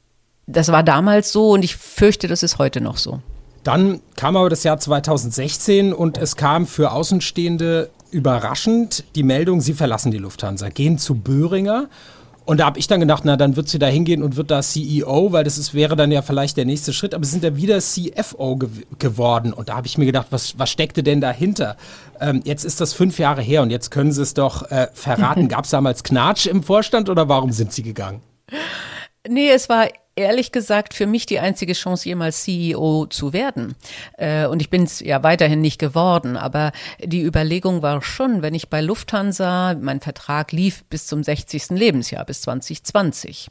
das 0.48 0.72
war 0.72 0.84
damals 0.84 1.32
so 1.32 1.52
und 1.52 1.64
ich 1.64 1.76
fürchte, 1.76 2.28
das 2.28 2.44
ist 2.44 2.58
heute 2.58 2.82
noch 2.82 2.98
so. 2.98 3.22
Dann 3.64 4.02
kam 4.16 4.38
aber 4.38 4.50
das 4.50 4.64
Jahr 4.64 4.80
2016 4.80 5.94
und 5.94 6.18
es 6.18 6.36
kam 6.36 6.66
für 6.66 6.92
Außenstehende 6.92 7.90
überraschend 8.12 9.04
die 9.16 9.24
Meldung, 9.24 9.62
sie 9.62 9.74
verlassen 9.74 10.12
die 10.12 10.18
Lufthansa, 10.18 10.70
gehen 10.70 10.98
zu 10.98 11.16
Böhringer. 11.16 11.90
Und 12.46 12.62
da 12.62 12.66
habe 12.66 12.80
ich 12.80 12.88
dann 12.88 13.00
gedacht, 13.00 13.26
na, 13.26 13.38
dann 13.38 13.56
wird 13.56 13.70
sie 13.70 13.78
da 13.78 13.86
hingehen 13.86 14.24
und 14.24 14.36
wird 14.36 14.50
da 14.50 14.64
CEO, 14.64 15.32
weil 15.32 15.44
das 15.44 15.60
ist, 15.60 15.76
wäre 15.76 15.96
dann 15.96 16.12
ja 16.12 16.24
vielleicht 16.24 16.58
der 16.58 16.66
nächste 16.66 16.94
Schritt. 16.94 17.14
Aber 17.14 17.24
sie 17.24 17.30
sind 17.30 17.44
ja 17.44 17.56
wieder 17.56 17.80
CFO 17.80 18.56
ge 18.56 18.70
geworden. 18.98 19.54
Und 19.54 19.70
da 19.70 19.76
habe 19.76 19.86
ich 19.86 20.00
mir 20.00 20.08
gedacht, 20.08 20.28
was, 20.32 20.58
was 20.58 20.72
steckte 20.72 21.04
denn 21.04 21.22
dahinter? 21.22 21.78
Ähm, 22.20 22.42
jetzt 22.46 22.66
ist 22.66 22.82
das 22.82 22.94
fünf 22.94 23.20
Jahre 23.20 23.44
her 23.44 23.62
und 23.62 23.70
jetzt 23.70 23.92
können 23.92 24.12
Sie 24.12 24.24
es 24.24 24.34
doch 24.34 24.72
äh, 24.72 24.88
verraten. 24.94 25.48
Gab 25.50 25.66
es 25.66 25.70
damals 25.70 26.02
Knatsch 26.02 26.48
im 26.48 26.64
Vorstand 26.64 27.08
oder 27.08 27.30
warum 27.30 27.52
sind 27.52 27.72
Sie 27.72 27.84
gegangen? 27.84 28.22
Nee, 29.28 29.52
es 29.52 29.70
war 29.70 29.88
ehrlich 30.20 30.52
gesagt 30.52 30.94
für 30.94 31.08
mich 31.08 31.26
die 31.26 31.40
einzige 31.40 31.74
Chance, 31.74 32.08
jemals 32.10 32.44
CEO 32.44 33.08
zu 33.10 33.34
werden. 33.34 33.76
Äh, 34.18 34.46
und 34.46 34.62
ich 34.62 34.70
bin 34.70 34.84
es 34.84 35.00
ja 35.00 35.24
weiterhin 35.24 35.62
nicht 35.62 35.80
geworden. 35.80 36.36
Aber 36.38 36.72
die 37.04 37.24
Überlegung 37.24 37.82
war 37.82 38.02
schon, 38.02 38.42
wenn 38.42 38.54
ich 38.54 38.70
bei 38.70 38.82
Lufthansa, 38.82 39.76
mein 39.80 40.02
Vertrag 40.02 40.52
lief 40.52 40.84
bis 40.86 41.08
zum 41.08 41.24
60. 41.24 41.70
Lebensjahr, 41.70 42.26
bis 42.26 42.42
2020. 42.42 43.50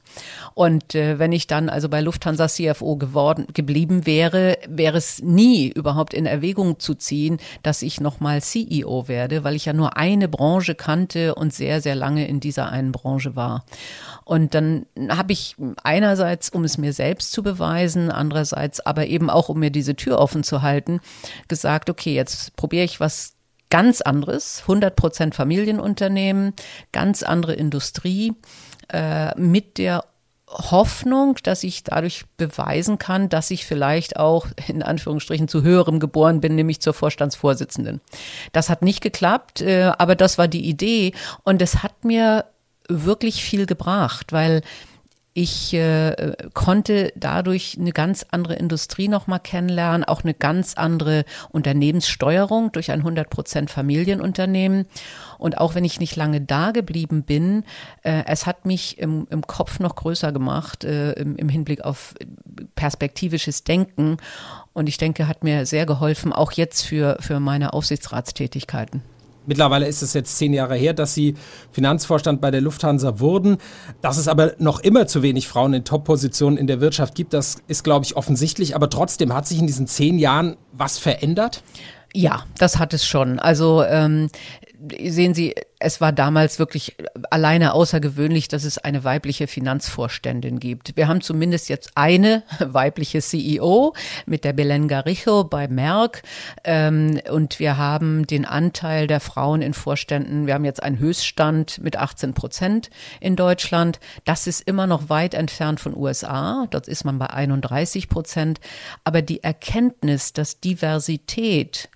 Und 0.55 0.95
äh, 0.95 1.19
wenn 1.19 1.33
ich 1.33 1.47
dann 1.47 1.69
also 1.69 1.89
bei 1.89 2.01
Lufthansa 2.01 2.49
CFO 2.49 2.97
geworden, 2.97 3.47
geblieben 3.55 4.07
wäre, 4.07 4.59
wäre 4.69 4.99
es 4.99 5.23
nie 5.23 5.69
überhaupt 5.69 6.13
in 6.13 6.27
Erwägung 6.27 6.79
zu 6.79 6.95
ziehen, 6.95 7.39
dass 7.63 7.83
ich 7.83 8.01
nochmal 8.01 8.43
CEO 8.43 9.09
werde, 9.09 9.43
weil 9.43 9.57
ich 9.57 9.65
ja 9.65 9.73
nur 9.73 9.97
eine 9.97 10.29
Branche 10.29 10.75
kannte 10.75 11.35
und 11.35 11.55
sehr, 11.55 11.81
sehr 11.81 11.95
lange 11.95 12.29
in 12.29 12.41
dieser 12.41 12.71
einen 12.71 12.93
Branche 12.93 13.37
war. 13.37 13.65
Und 14.25 14.55
dann 14.55 14.85
habe 15.09 15.33
ich 15.33 15.57
einerseits, 15.83 16.53
um 16.59 16.65
es 16.65 16.77
mir 16.77 16.93
selbst 16.93 17.33
zu 17.33 17.43
beweisen, 17.43 18.11
andererseits 18.11 18.81
aber 18.81 19.07
eben 19.07 19.31
auch, 19.31 19.49
um 19.49 19.61
mir 19.61 19.71
diese 19.71 19.95
Tür 19.95 20.19
offen 20.19 20.43
zu 20.43 20.61
halten, 20.61 21.01
gesagt, 21.47 21.89
okay, 21.89 22.15
jetzt 22.15 22.57
probiere 22.57 22.85
ich 22.85 23.01
was 23.01 23.35
ganz 23.71 24.01
anderes, 24.01 24.63
100 24.63 24.97
Prozent 24.97 25.35
Familienunternehmen, 25.35 26.53
ganz 26.93 27.23
andere 27.23 27.55
Industrie 27.55 28.35
äh, 28.93 29.39
mit 29.39 29.79
der 29.79 30.05
Hoffnung, 30.49 31.37
dass 31.43 31.63
ich 31.63 31.85
dadurch 31.85 32.25
beweisen 32.39 32.99
kann, 32.99 33.29
dass 33.29 33.51
ich 33.51 33.67
vielleicht 33.67 34.17
auch 34.17 34.47
in 34.67 34.83
Anführungsstrichen 34.83 35.47
zu 35.47 35.63
höherem 35.63 36.01
geboren 36.01 36.41
bin, 36.41 36.57
nämlich 36.57 36.81
zur 36.81 36.95
Vorstandsvorsitzenden. 36.95 38.01
Das 38.53 38.69
hat 38.69 38.83
nicht 38.83 39.01
geklappt, 39.01 39.61
äh, 39.61 39.93
aber 39.97 40.17
das 40.17 40.39
war 40.39 40.49
die 40.49 40.67
Idee 40.67 41.13
und 41.45 41.63
es 41.63 41.83
hat 41.85 42.05
mir 42.05 42.47
wirklich 42.89 43.45
viel 43.45 43.67
gebracht, 43.67 44.33
weil 44.33 44.63
ich 45.35 45.73
äh, 45.75 46.35
konnte 46.55 47.13
dadurch 47.15 47.77
eine 47.79 47.93
ganz 47.93 48.27
andere 48.31 48.55
Industrie 48.55 49.09
nochmal 49.09 49.41
kennenlernen, 49.41 50.05
auch 50.05 50.25
eine 50.25 50.35
ganz 50.35 50.75
andere 50.75 51.25
Unternehmenssteuerung 51.51 52.73
durch 52.73 52.91
ein 52.91 53.01
100 53.01 53.31
Prozent 53.31 53.71
Familienunternehmen. 53.71 54.87
Und 55.39 55.59
auch 55.59 55.75
wenn 55.75 55.85
ich 55.85 56.01
nicht 56.01 56.17
lange 56.17 56.41
da 56.41 56.73
geblieben 56.73 57.23
bin, 57.23 57.65
äh, 58.03 58.25
es 58.27 58.47
hat 58.47 58.67
mich 58.67 58.99
im, 58.99 59.29
im 59.31 59.47
Kopf 59.47 59.79
noch 59.79 59.95
größer 59.95 60.33
gemacht 60.33 60.83
äh, 60.85 61.13
im, 61.13 61.37
im 61.37 61.49
Hinblick 61.49 61.85
auf 61.85 62.15
perspektivisches 62.75 63.63
Denken. 63.65 64.17
Und 64.73 64.89
ich 64.89 64.97
denke, 64.97 65.29
hat 65.29 65.45
mir 65.45 65.67
sehr 65.67 65.87
geholfen, 65.87 66.33
auch 66.33 66.53
jetzt 66.53 66.83
für, 66.83 67.17
für 67.21 67.39
meine 67.39 67.73
Aufsichtsratstätigkeiten. 67.75 69.03
Mittlerweile 69.49 69.89
ist 69.89 70.03
es 70.03 70.13
jetzt 70.13 70.37
zehn 70.37 70.53
Jahre 70.53 70.77
her, 70.77 70.93
dass 70.93 71.15
Sie 71.15 71.35
Finanzvorstand 71.73 72.41
bei 72.41 72.51
der 72.51 72.61
Lufthansa 72.61 73.19
wurden. 73.19 73.57
Dass 74.03 74.19
es 74.19 74.29
aber 74.29 74.53
noch 74.59 74.81
immer 74.81 75.07
zu 75.07 75.23
wenig 75.23 75.49
Frauen 75.49 75.73
in 75.73 75.85
Top-Positionen 75.85 76.59
in 76.59 76.67
der 76.67 76.83
Wirtschaft 76.83 77.15
gibt, 77.15 77.33
das 77.33 77.57
ist, 77.67 77.83
glaube 77.83 78.05
ich, 78.05 78.15
offensichtlich. 78.15 78.77
Aber 78.77 78.91
trotzdem 78.91 79.35
hat 79.35 79.47
sich 79.47 79.59
in 79.59 79.67
diesen 79.67 79.87
zehn 79.87 80.19
Jahren 80.19 80.57
was 80.73 80.99
verändert? 80.99 81.63
Ja, 82.13 82.45
das 82.59 82.79
hat 82.79 82.93
es 82.93 83.07
schon. 83.07 83.39
Also 83.39 83.83
ähm, 83.85 84.29
sehen 85.03 85.33
Sie, 85.33 85.55
es 85.81 86.01
war 86.01 86.13
damals 86.13 86.59
wirklich 86.59 86.97
alleine 87.31 87.73
außergewöhnlich, 87.73 88.49
dass 88.49 88.65
es 88.65 88.79
eine 88.79 89.05
weibliche 89.05 89.47
Finanzvorständin 89.47 90.59
gibt. 90.59 90.97
Wir 90.97 91.07
haben 91.07 91.21
zumindest 91.21 91.69
jetzt 91.69 91.93
eine 91.95 92.43
weibliche 92.59 93.21
CEO 93.21 93.95
mit 94.27 94.45
der 94.45 94.53
Belen 94.53 94.89
Garijo 94.89 95.45
bei 95.45 95.69
Merck. 95.69 96.23
Ähm, 96.65 97.21
und 97.31 97.61
wir 97.61 97.77
haben 97.77 98.27
den 98.27 98.45
Anteil 98.45 99.07
der 99.07 99.21
Frauen 99.21 99.63
in 99.63 99.75
Vorständen. 99.75 100.47
Wir 100.47 100.55
haben 100.55 100.65
jetzt 100.65 100.83
einen 100.83 100.99
Höchststand 100.99 101.79
mit 101.83 101.97
18 101.97 102.35
Prozent 102.35 102.91
in 103.21 103.37
Deutschland. 103.37 104.01
Das 104.25 104.47
ist 104.47 104.63
immer 104.63 104.87
noch 104.87 105.09
weit 105.09 105.35
entfernt 105.35 105.79
von 105.79 105.97
USA. 105.97 106.67
Dort 106.71 106.89
ist 106.89 107.05
man 107.05 107.19
bei 107.19 107.31
31 107.31 108.09
Prozent. 108.09 108.61
Aber 109.05 109.23
die 109.23 109.45
Erkenntnis, 109.45 110.33
dass 110.33 110.61
Diversität 110.61 111.89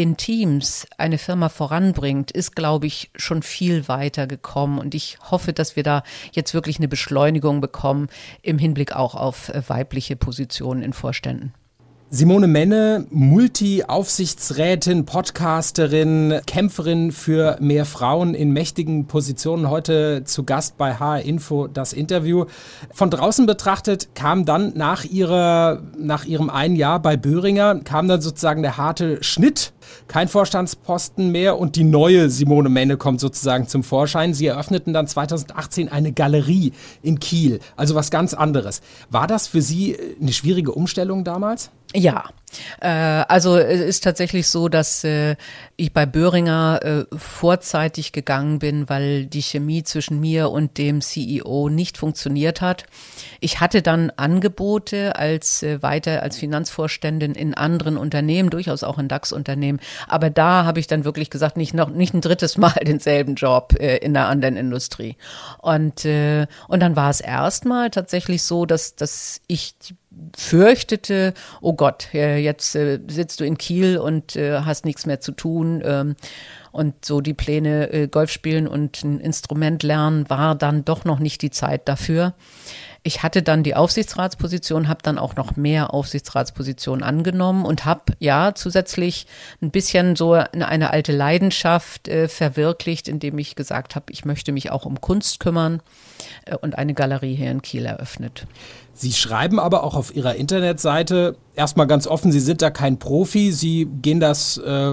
in 0.00 0.16
Teams 0.16 0.86
eine 0.96 1.18
Firma 1.18 1.50
voranbringt, 1.50 2.30
ist, 2.30 2.56
glaube 2.56 2.86
ich, 2.86 3.10
schon 3.16 3.42
viel 3.42 3.86
weiter 3.86 4.26
gekommen. 4.26 4.78
Und 4.78 4.94
ich 4.94 5.18
hoffe, 5.30 5.52
dass 5.52 5.76
wir 5.76 5.82
da 5.82 6.04
jetzt 6.32 6.54
wirklich 6.54 6.78
eine 6.78 6.88
Beschleunigung 6.88 7.60
bekommen 7.60 8.08
im 8.40 8.58
Hinblick 8.58 8.96
auch 8.96 9.14
auf 9.14 9.50
äh, 9.50 9.62
weibliche 9.68 10.16
Positionen 10.16 10.80
in 10.82 10.94
Vorständen. 10.94 11.52
Simone 12.12 12.48
Menne, 12.48 13.06
Multi-Aufsichtsrätin, 13.10 15.06
Podcasterin, 15.06 16.40
Kämpferin 16.44 17.12
für 17.12 17.56
mehr 17.60 17.84
Frauen 17.84 18.34
in 18.34 18.50
mächtigen 18.50 19.06
Positionen, 19.06 19.70
heute 19.70 20.24
zu 20.24 20.42
Gast 20.42 20.76
bei 20.76 20.94
HR 20.96 21.20
Info 21.20 21.68
das 21.68 21.92
Interview. 21.92 22.46
Von 22.92 23.10
draußen 23.10 23.46
betrachtet 23.46 24.08
kam 24.16 24.44
dann 24.44 24.72
nach 24.74 25.04
ihrer, 25.04 25.82
nach 25.96 26.24
ihrem 26.24 26.50
einen 26.50 26.74
Jahr 26.74 27.00
bei 27.00 27.16
Böhringer, 27.16 27.78
kam 27.84 28.08
dann 28.08 28.20
sozusagen 28.20 28.62
der 28.62 28.76
harte 28.76 29.22
Schnitt. 29.22 29.72
Kein 30.08 30.28
Vorstandsposten 30.28 31.30
mehr 31.30 31.58
und 31.58 31.76
die 31.76 31.84
neue 31.84 32.30
Simone 32.30 32.68
Menne 32.68 32.96
kommt 32.96 33.20
sozusagen 33.20 33.68
zum 33.68 33.82
Vorschein. 33.82 34.34
Sie 34.34 34.46
eröffneten 34.46 34.92
dann 34.92 35.06
2018 35.06 35.90
eine 35.90 36.12
Galerie 36.12 36.72
in 37.02 37.20
Kiel, 37.20 37.60
also 37.76 37.94
was 37.94 38.10
ganz 38.10 38.34
anderes. 38.34 38.80
War 39.10 39.26
das 39.26 39.46
für 39.46 39.62
Sie 39.62 39.96
eine 40.20 40.32
schwierige 40.32 40.72
Umstellung 40.72 41.24
damals? 41.24 41.70
Ja, 41.94 42.24
äh, 42.28 42.39
also 42.80 43.56
es 43.56 43.80
ist 43.80 44.04
tatsächlich 44.04 44.48
so, 44.48 44.68
dass 44.68 45.04
äh, 45.04 45.36
ich 45.76 45.92
bei 45.92 46.06
Böhringer 46.06 46.80
äh, 46.82 47.16
vorzeitig 47.16 48.12
gegangen 48.12 48.58
bin, 48.58 48.88
weil 48.88 49.26
die 49.26 49.42
Chemie 49.42 49.82
zwischen 49.82 50.20
mir 50.20 50.50
und 50.50 50.78
dem 50.78 51.00
CEO 51.00 51.68
nicht 51.68 51.98
funktioniert 51.98 52.60
hat. 52.60 52.84
Ich 53.40 53.60
hatte 53.60 53.82
dann 53.82 54.10
Angebote 54.16 55.16
als 55.16 55.62
äh, 55.62 55.82
weiter 55.82 56.22
als 56.22 56.36
Finanzvorständin 56.36 57.34
in 57.34 57.54
anderen 57.54 57.96
Unternehmen, 57.96 58.50
durchaus 58.50 58.84
auch 58.84 58.98
in 58.98 59.08
DAX-Unternehmen, 59.08 59.80
aber 60.08 60.30
da 60.30 60.64
habe 60.64 60.80
ich 60.80 60.86
dann 60.86 61.04
wirklich 61.04 61.30
gesagt, 61.30 61.56
nicht 61.56 61.74
noch 61.74 61.88
nicht 61.88 62.14
ein 62.14 62.20
drittes 62.20 62.58
Mal 62.58 62.74
denselben 62.82 63.34
Job 63.34 63.74
äh, 63.78 63.96
in 63.98 64.16
einer 64.16 64.28
anderen 64.28 64.56
Industrie. 64.56 65.16
Und 65.58 66.04
äh, 66.04 66.46
und 66.68 66.80
dann 66.80 66.96
war 66.96 67.10
es 67.10 67.20
erstmal 67.20 67.90
tatsächlich 67.90 68.42
so, 68.42 68.66
dass 68.66 68.94
dass 68.96 69.40
ich 69.46 69.74
fürchtete, 70.36 71.34
oh 71.60 71.74
Gott, 71.74 72.08
jetzt 72.12 72.74
äh, 72.74 73.00
sitzt 73.08 73.40
du 73.40 73.44
in 73.44 73.58
Kiel 73.58 73.98
und 73.98 74.36
äh, 74.36 74.60
hast 74.60 74.84
nichts 74.84 75.06
mehr 75.06 75.20
zu 75.20 75.32
tun. 75.32 75.82
Ähm, 75.84 76.16
und 76.72 77.04
so 77.04 77.20
die 77.20 77.34
Pläne, 77.34 77.92
äh, 77.92 78.06
Golf 78.06 78.30
spielen 78.30 78.68
und 78.68 79.02
ein 79.02 79.20
Instrument 79.20 79.82
lernen, 79.82 80.30
war 80.30 80.54
dann 80.54 80.84
doch 80.84 81.04
noch 81.04 81.18
nicht 81.18 81.42
die 81.42 81.50
Zeit 81.50 81.88
dafür. 81.88 82.34
Ich 83.02 83.22
hatte 83.22 83.42
dann 83.42 83.62
die 83.62 83.74
Aufsichtsratsposition, 83.74 84.86
habe 84.86 85.00
dann 85.02 85.18
auch 85.18 85.34
noch 85.34 85.56
mehr 85.56 85.94
Aufsichtsratspositionen 85.94 87.02
angenommen 87.02 87.64
und 87.64 87.86
habe 87.86 88.12
ja 88.18 88.54
zusätzlich 88.54 89.26
ein 89.62 89.70
bisschen 89.70 90.16
so 90.16 90.34
eine, 90.34 90.68
eine 90.68 90.90
alte 90.90 91.12
Leidenschaft 91.12 92.08
äh, 92.08 92.28
verwirklicht, 92.28 93.08
indem 93.08 93.38
ich 93.38 93.56
gesagt 93.56 93.96
habe, 93.96 94.12
ich 94.12 94.26
möchte 94.26 94.52
mich 94.52 94.70
auch 94.70 94.84
um 94.84 95.00
Kunst 95.00 95.40
kümmern 95.40 95.80
äh, 96.44 96.56
und 96.56 96.76
eine 96.76 96.92
Galerie 96.92 97.34
hier 97.34 97.50
in 97.50 97.62
Kiel 97.62 97.86
eröffnet. 97.86 98.46
Sie 99.00 99.14
schreiben 99.14 99.58
aber 99.58 99.82
auch 99.82 99.94
auf 99.94 100.14
Ihrer 100.14 100.34
Internetseite 100.34 101.34
erstmal 101.54 101.86
ganz 101.86 102.06
offen, 102.06 102.32
Sie 102.32 102.40
sind 102.40 102.60
da 102.60 102.68
kein 102.68 102.98
Profi, 102.98 103.50
Sie 103.50 103.86
gehen 103.86 104.20
das 104.20 104.58
äh, 104.58 104.92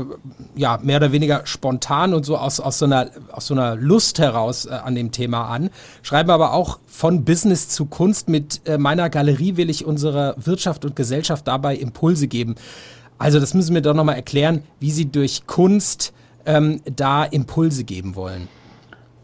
ja 0.56 0.80
mehr 0.82 0.98
oder 0.98 1.12
weniger 1.12 1.42
spontan 1.44 2.14
und 2.14 2.26
so 2.26 2.38
aus, 2.38 2.62
aus, 2.62 2.80
so, 2.80 2.86
einer, 2.86 3.10
aus 3.34 3.48
so 3.48 3.54
einer 3.54 3.76
Lust 3.76 4.20
heraus 4.20 4.66
äh, 4.66 4.70
an 4.70 4.96
dem 4.96 5.12
Thema 5.12 5.50
an. 5.50 5.72
Schreiben 6.04 6.30
aber 6.30 6.54
auch 6.54 6.80
von 6.88 7.26
Business 7.26 7.68
zu 7.68 7.86
Kunst. 7.86 8.30
Mit 8.30 8.62
äh, 8.66 8.78
meiner 8.78 9.10
Galerie 9.10 9.58
will 9.58 9.70
ich 9.70 9.84
unserer 9.84 10.36
Wirtschaft 10.38 10.86
und 10.86 10.96
Gesellschaft 10.96 11.46
dabei 11.46 11.76
Impulse 11.76 12.30
geben. 12.30 12.56
Also 13.18 13.42
das 13.42 13.54
müssen 13.54 13.76
wir 13.76 13.82
doch 13.82 13.94
nochmal 13.94 14.16
erklären, 14.16 14.64
wie 14.80 14.92
Sie 14.92 15.12
durch 15.12 15.48
Kunst 15.48 16.14
ähm, 16.46 16.82
da 16.86 17.26
Impulse 17.26 17.84
geben 17.84 18.16
wollen. 18.16 18.48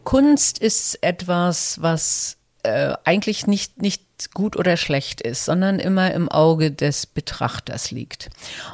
Kunst 0.04 0.60
ist 0.60 1.02
etwas, 1.02 1.82
was 1.82 2.36
äh, 2.64 2.96
eigentlich 3.06 3.48
nicht, 3.48 3.82
nicht 3.82 4.04
gut 4.32 4.56
oder 4.56 4.78
schlecht 4.78 5.22
ist, 5.22 5.46
sondern 5.46 5.80
immer 5.80 6.14
im 6.14 6.30
Auge 6.30 6.72
des 6.72 7.06
Betrachters 7.06 7.92
liegt. 7.92 8.30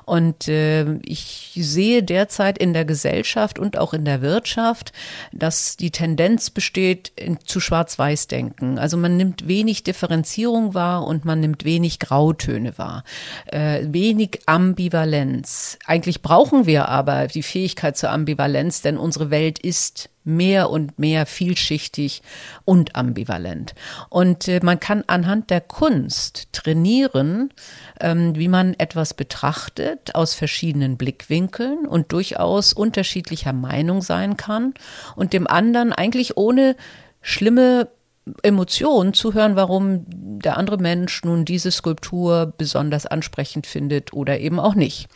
Und 0.05 0.47
äh, 0.47 0.95
ich 1.03 1.51
sehe 1.55 2.03
derzeit 2.03 2.57
in 2.57 2.73
der 2.73 2.85
Gesellschaft 2.85 3.59
und 3.59 3.77
auch 3.77 3.93
in 3.93 4.05
der 4.05 4.21
Wirtschaft, 4.21 4.93
dass 5.31 5.77
die 5.77 5.91
Tendenz 5.91 6.49
besteht 6.49 7.11
in, 7.15 7.39
zu 7.39 7.59
Schwarz-Weiß-Denken. 7.59 8.79
Also 8.79 8.97
man 8.97 9.17
nimmt 9.17 9.47
wenig 9.47 9.83
Differenzierung 9.83 10.73
wahr 10.73 11.05
und 11.05 11.25
man 11.25 11.39
nimmt 11.39 11.65
wenig 11.65 11.99
Grautöne 11.99 12.77
wahr, 12.77 13.03
äh, 13.47 13.81
wenig 13.83 14.41
Ambivalenz. 14.45 15.77
Eigentlich 15.85 16.21
brauchen 16.21 16.65
wir 16.65 16.89
aber 16.89 17.27
die 17.27 17.43
Fähigkeit 17.43 17.97
zur 17.97 18.11
Ambivalenz, 18.11 18.81
denn 18.81 18.97
unsere 18.97 19.29
Welt 19.29 19.59
ist 19.59 20.09
mehr 20.29 20.69
und 20.69 20.99
mehr 20.99 21.25
vielschichtig 21.25 22.21
und 22.65 22.95
ambivalent. 22.95 23.73
Und 24.09 24.47
äh, 24.47 24.59
man 24.63 24.79
kann 24.79 25.03
anhand 25.07 25.38
der 25.47 25.61
Kunst 25.61 26.49
trainieren, 26.53 27.53
ähm, 27.99 28.35
wie 28.35 28.47
man 28.47 28.73
etwas 28.77 29.13
betrachtet 29.13 30.15
aus 30.15 30.33
verschiedenen 30.33 30.97
Blickwinkeln 30.97 31.85
und 31.85 32.11
durchaus 32.11 32.73
unterschiedlicher 32.73 33.53
Meinung 33.53 34.01
sein 34.01 34.37
kann 34.37 34.73
und 35.15 35.33
dem 35.33 35.47
anderen 35.47 35.93
eigentlich 35.93 36.37
ohne 36.37 36.75
schlimme 37.21 37.89
Emotionen 38.43 39.13
zuhören, 39.13 39.55
warum 39.55 40.05
der 40.07 40.57
andere 40.57 40.77
Mensch 40.77 41.23
nun 41.23 41.45
diese 41.45 41.71
Skulptur 41.71 42.53
besonders 42.57 43.05
ansprechend 43.05 43.67
findet 43.67 44.13
oder 44.13 44.39
eben 44.39 44.59
auch 44.59 44.75
nicht. 44.75 45.07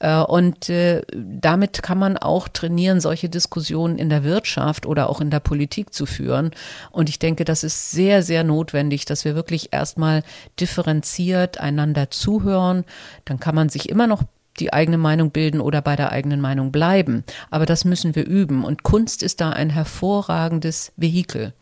Äh, 0.00 0.20
und 0.20 0.68
äh, 0.68 1.02
damit 1.14 1.82
kann 1.82 1.98
man 1.98 2.16
auch 2.16 2.48
trainieren, 2.48 3.00
solche 3.00 3.28
Diskussionen 3.28 3.98
in 3.98 4.08
der 4.08 4.24
Wirtschaft 4.24 4.86
oder 4.86 5.08
auch 5.08 5.20
in 5.20 5.30
der 5.30 5.40
Politik 5.40 5.92
zu 5.92 6.06
führen. 6.06 6.50
Und 6.90 7.08
ich 7.08 7.18
denke, 7.18 7.44
das 7.44 7.64
ist 7.64 7.90
sehr, 7.90 8.22
sehr 8.22 8.44
notwendig, 8.44 9.04
dass 9.04 9.24
wir 9.24 9.34
wirklich 9.34 9.72
erstmal 9.72 10.22
differenziert 10.60 11.60
einander 11.60 12.10
zuhören. 12.10 12.84
Dann 13.24 13.40
kann 13.40 13.54
man 13.54 13.68
sich 13.68 13.88
immer 13.88 14.06
noch 14.06 14.24
die 14.60 14.72
eigene 14.72 14.98
Meinung 14.98 15.30
bilden 15.30 15.60
oder 15.60 15.82
bei 15.82 15.96
der 15.96 16.12
eigenen 16.12 16.40
Meinung 16.40 16.72
bleiben. 16.72 17.24
Aber 17.50 17.66
das 17.66 17.84
müssen 17.84 18.14
wir 18.14 18.26
üben. 18.26 18.64
Und 18.64 18.82
Kunst 18.82 19.22
ist 19.22 19.40
da 19.40 19.50
ein 19.50 19.70
hervorragendes 19.70 20.92
Vehikel. 20.96 21.52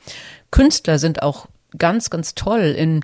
Künstler 0.50 0.98
sind 0.98 1.22
auch 1.22 1.46
ganz, 1.76 2.10
ganz 2.10 2.34
toll 2.34 2.74
in 2.76 3.02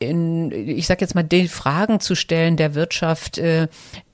in, 0.00 0.50
ich 0.50 0.86
sag 0.86 1.02
jetzt 1.02 1.14
mal, 1.14 1.22
den 1.22 1.46
Fragen 1.46 2.00
zu 2.00 2.14
stellen 2.14 2.56
der 2.56 2.74
Wirtschaft, 2.74 3.36
äh, 3.36 3.68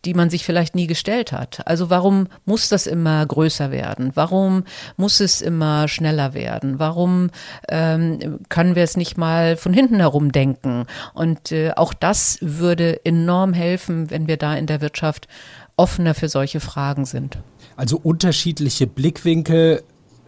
die 0.04 0.14
man 0.14 0.30
sich 0.30 0.44
vielleicht 0.44 0.74
nie 0.74 0.88
gestellt 0.88 1.30
hat. 1.30 1.64
Also 1.64 1.90
warum 1.90 2.26
muss 2.44 2.68
das 2.68 2.88
immer 2.88 3.24
größer 3.24 3.70
werden? 3.70 4.10
Warum 4.14 4.64
muss 4.96 5.20
es 5.20 5.40
immer 5.40 5.86
schneller 5.86 6.34
werden? 6.34 6.80
Warum 6.80 7.30
ähm, 7.68 8.40
können 8.48 8.74
wir 8.74 8.82
es 8.82 8.96
nicht 8.96 9.16
mal 9.16 9.56
von 9.56 9.72
hinten 9.72 10.00
herum 10.00 10.32
denken? 10.32 10.86
Und 11.14 11.52
äh, 11.52 11.70
auch 11.76 11.94
das 11.94 12.38
würde 12.40 13.04
enorm 13.04 13.52
helfen, 13.52 14.10
wenn 14.10 14.26
wir 14.26 14.38
da 14.38 14.56
in 14.56 14.66
der 14.66 14.80
Wirtschaft 14.80 15.28
offener 15.76 16.14
für 16.14 16.28
solche 16.28 16.58
Fragen 16.58 17.04
sind. 17.04 17.38
Also 17.76 18.00
unterschiedliche 18.02 18.88
Blickwinkel, 18.88 19.84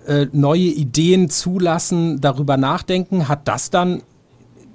äh, 0.09 0.27
neue 0.33 0.61
Ideen 0.61 1.31
zulassen, 1.31 2.21
darüber 2.21 2.57
nachdenken. 2.57 3.29
Hat 3.29 3.47
das 3.47 3.71
dann 3.71 4.03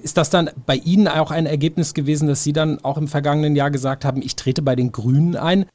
ist 0.03 0.17
das 0.17 0.29
dann 0.29 0.49
bei 0.65 0.75
Ihnen 0.75 1.07
auch 1.07 1.31
ein 1.31 1.45
Ergebnis 1.45 1.93
gewesen, 1.93 2.27
dass 2.27 2.43
Sie 2.43 2.51
dann 2.51 2.83
auch 2.83 2.97
im 2.97 3.07
vergangenen 3.07 3.55
Jahr 3.55 3.71
gesagt 3.71 4.03
haben, 4.03 4.21
ich 4.21 4.35
trete 4.35 4.61
bei 4.61 4.75
den 4.75 4.91
Grünen 4.91 5.37
ein? 5.37 5.65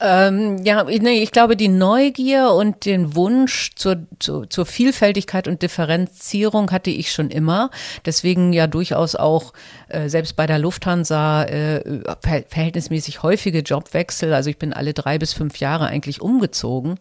Ähm, 0.00 0.58
ja, 0.64 0.86
ich 0.88 1.32
glaube, 1.32 1.56
die 1.56 1.68
Neugier 1.68 2.52
und 2.52 2.84
den 2.84 3.14
Wunsch 3.14 3.72
zur, 3.74 3.96
zur, 4.18 4.48
zur 4.48 4.66
Vielfältigkeit 4.66 5.48
und 5.48 5.62
Differenzierung 5.62 6.70
hatte 6.70 6.90
ich 6.90 7.10
schon 7.10 7.30
immer. 7.30 7.70
Deswegen 8.04 8.52
ja 8.52 8.66
durchaus 8.66 9.16
auch 9.16 9.52
äh, 9.88 10.08
selbst 10.08 10.36
bei 10.36 10.46
der 10.46 10.58
Lufthansa 10.58 11.44
äh, 11.44 12.02
verhältnismäßig 12.20 13.22
häufige 13.22 13.60
Jobwechsel. 13.60 14.32
Also 14.34 14.50
ich 14.50 14.58
bin 14.58 14.72
alle 14.72 14.94
drei 14.94 15.18
bis 15.18 15.32
fünf 15.32 15.58
Jahre 15.58 15.86
eigentlich 15.86 16.20
umgezogen. 16.20 16.98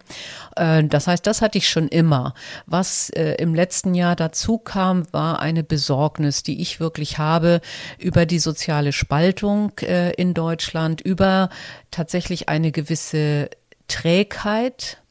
Äh, 0.56 0.84
das 0.86 1.08
heißt, 1.08 1.26
das 1.28 1.42
hatte 1.42 1.58
ich 1.58 1.70
schon 1.70 1.88
immer. 1.88 2.34
Was 2.66 3.10
äh, 3.12 3.36
im 3.36 3.54
letzten 3.54 3.94
Jahr 3.94 4.16
dazu 4.16 4.58
kam, 4.58 5.06
war 5.12 5.40
eine 5.40 5.64
Besorgnis, 5.64 6.44
die 6.44 6.62
ich 6.62 6.80
wirklich 6.80 7.18
habe 7.18 7.62
über 8.00 8.26
die 8.26 8.40
soziale 8.40 8.92
Spaltung 8.92 9.72
äh, 9.82 10.14
in 10.14 10.34
Deutschland, 10.34 11.02
über 11.02 11.50
tatsächlich 11.98 12.48
eine 12.48 12.72
gewisse 12.72 13.50
Trägheit, 13.88 15.02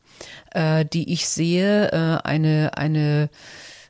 äh, 0.53 0.85
die 0.85 1.13
ich 1.13 1.27
sehe, 1.27 1.91
äh, 1.91 2.19
eine, 2.23 2.77
eine, 2.77 3.29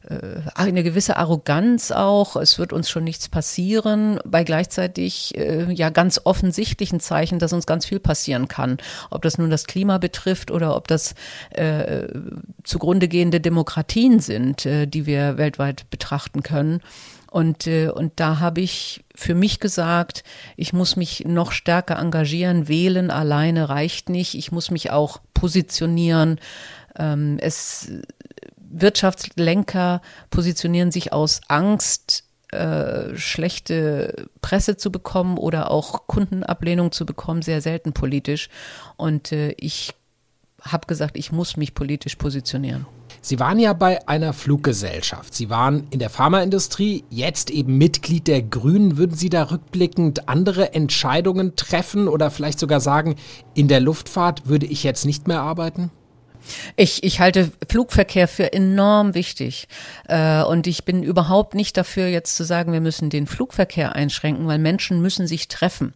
äh, 0.09 0.41
eine 0.55 0.83
gewisse 0.83 1.19
Arroganz 1.19 1.91
auch, 1.91 2.37
es 2.37 2.59
wird 2.59 2.73
uns 2.73 2.89
schon 2.89 3.05
nichts 3.05 3.29
passieren, 3.29 4.19
bei 4.25 4.45
gleichzeitig 4.45 5.37
äh, 5.37 5.71
ja 5.71 5.91
ganz 5.91 6.23
offensichtlichen 6.25 6.99
Zeichen, 6.99 7.39
dass 7.39 7.53
uns 7.53 7.67
ganz 7.67 7.85
viel 7.85 8.01
passieren 8.01 8.49
kann. 8.49 8.79
Ob 9.11 9.21
das 9.21 9.37
nun 9.37 9.51
das 9.51 9.67
Klima 9.67 9.99
betrifft 9.99 10.51
oder 10.51 10.75
ob 10.75 10.89
das 10.89 11.15
äh, 11.51 12.09
zugrunde 12.65 13.09
gehende 13.09 13.43
Demokratien 13.43 14.21
sind, 14.21 14.65
äh, 14.65 14.87
die 14.87 15.05
wir 15.05 15.37
weltweit 15.37 15.91
betrachten 15.91 16.43
können. 16.43 16.81
Und, 17.37 17.67
äh, 17.67 17.91
und 17.91 18.15
da 18.17 18.41
habe 18.41 18.63
ich 18.63 19.05
für 19.15 19.35
mich 19.35 19.61
gesagt, 19.61 20.25
ich 20.57 20.73
muss 20.73 20.97
mich 20.97 21.27
noch 21.27 21.53
stärker 21.53 21.99
engagieren. 21.99 22.67
Wählen 22.67 23.11
alleine 23.11 23.69
reicht 23.69 24.09
nicht. 24.09 24.33
Ich 24.37 24.53
muss 24.53 24.71
mich 24.71 24.91
auch 24.91 25.21
positionieren. 25.35 26.41
Ähm, 26.99 27.37
es, 27.39 27.93
Wirtschaftslenker 28.57 30.01
positionieren 30.31 30.91
sich 30.91 31.13
aus 31.13 31.43
Angst, 31.49 32.25
äh, 32.53 33.15
schlechte 33.17 34.31
Presse 34.41 34.79
zu 34.79 34.91
bekommen 34.91 35.37
oder 35.37 35.71
auch 35.71 36.07
Kundenablehnung 36.07 36.91
zu 36.91 37.05
bekommen, 37.05 37.43
sehr 37.43 37.61
selten 37.61 37.93
politisch. 37.93 38.49
Und 38.97 39.33
äh, 39.33 39.55
ich 39.59 39.93
habe 40.63 40.87
gesagt, 40.87 41.19
ich 41.19 41.33
muss 41.33 41.59
mich 41.59 41.75
politisch 41.75 42.17
positionieren. 42.17 42.87
Sie 43.27 43.41
waren 43.41 43.59
ja 43.59 43.73
bei 43.73 44.07
einer 44.07 44.33
Fluggesellschaft. 44.33 45.35
Sie 45.35 45.51
waren 45.51 45.89
in 45.91 45.99
der 45.99 46.11
Pharmaindustrie, 46.11 47.03
jetzt 47.11 47.51
eben 47.51 47.77
Mitglied 47.77 48.29
der 48.29 48.41
Grünen. 48.41 48.99
Würden 48.99 49.17
Sie 49.17 49.31
da 49.31 49.51
rückblickend 49.51 50.29
andere 50.29 50.75
Entscheidungen 50.75 51.57
treffen 51.57 52.07
oder 52.07 52.31
vielleicht 52.31 52.61
sogar 52.61 52.79
sagen, 52.79 53.17
in 53.55 53.67
der 53.67 53.81
Luftfahrt 53.81 54.47
würde 54.47 54.67
ich 54.67 54.85
jetzt 54.85 55.05
nicht 55.05 55.27
mehr 55.27 55.41
arbeiten? 55.41 55.91
Ich, 56.77 57.03
ich 57.03 57.21
halte 57.21 57.51
Flugverkehr 57.69 58.29
für 58.29 58.53
enorm 58.53 59.15
wichtig. 59.15 59.69
Äh, 60.09 60.43
und 60.43 60.67
ich 60.67 60.85
bin 60.85 61.03
überhaupt 61.03 61.55
nicht 61.55 61.77
dafür, 61.77 62.07
jetzt 62.07 62.37
zu 62.37 62.45
sagen, 62.45 62.73
wir 62.73 62.81
müssen 62.81 63.11
den 63.11 63.27
Flugverkehr 63.27 63.95
einschränken, 63.95 64.47
weil 64.47 64.59
Menschen 64.59 65.01
müssen 65.01 65.27
sich 65.27 65.49
treffen. 65.49 65.95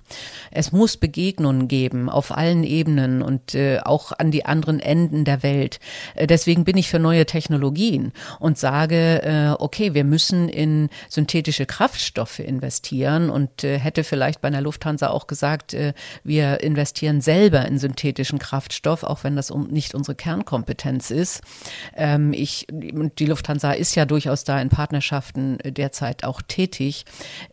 Es 0.50 0.72
muss 0.72 0.96
Begegnungen 0.96 1.68
geben 1.68 2.08
auf 2.08 2.36
allen 2.36 2.64
Ebenen 2.64 3.22
und 3.22 3.54
äh, 3.54 3.80
auch 3.84 4.12
an 4.12 4.30
die 4.30 4.44
anderen 4.44 4.80
Enden 4.80 5.24
der 5.24 5.42
Welt. 5.42 5.80
Äh, 6.14 6.26
deswegen 6.26 6.64
bin 6.64 6.76
ich 6.76 6.88
für 6.88 6.98
neue 6.98 7.26
Technologien 7.26 8.12
und 8.38 8.58
sage, 8.58 9.56
okay, 9.58 9.94
wir 9.94 10.04
müssen 10.04 10.48
in 10.48 10.88
synthetische 11.08 11.66
Kraftstoffe 11.66 12.38
investieren 12.38 13.30
und 13.30 13.62
hätte 13.62 14.04
vielleicht 14.04 14.40
bei 14.40 14.48
einer 14.48 14.60
Lufthansa 14.60 15.08
auch 15.08 15.26
gesagt, 15.26 15.76
wir 16.24 16.60
investieren 16.60 17.20
selber 17.20 17.64
in 17.66 17.78
synthetischen 17.78 18.38
Kraftstoff, 18.38 19.02
auch 19.02 19.24
wenn 19.24 19.36
das 19.36 19.50
nicht 19.50 19.94
unsere 19.94 20.14
Kern 20.14 20.39
Kernkompetenz 20.40 21.10
ist. 21.10 21.42
Ähm, 21.94 22.32
ich, 22.32 22.66
die 22.70 23.26
Lufthansa 23.26 23.72
ist 23.72 23.94
ja 23.94 24.04
durchaus 24.04 24.44
da 24.44 24.60
in 24.60 24.68
Partnerschaften 24.68 25.58
derzeit 25.64 26.24
auch 26.24 26.42
tätig. 26.42 27.04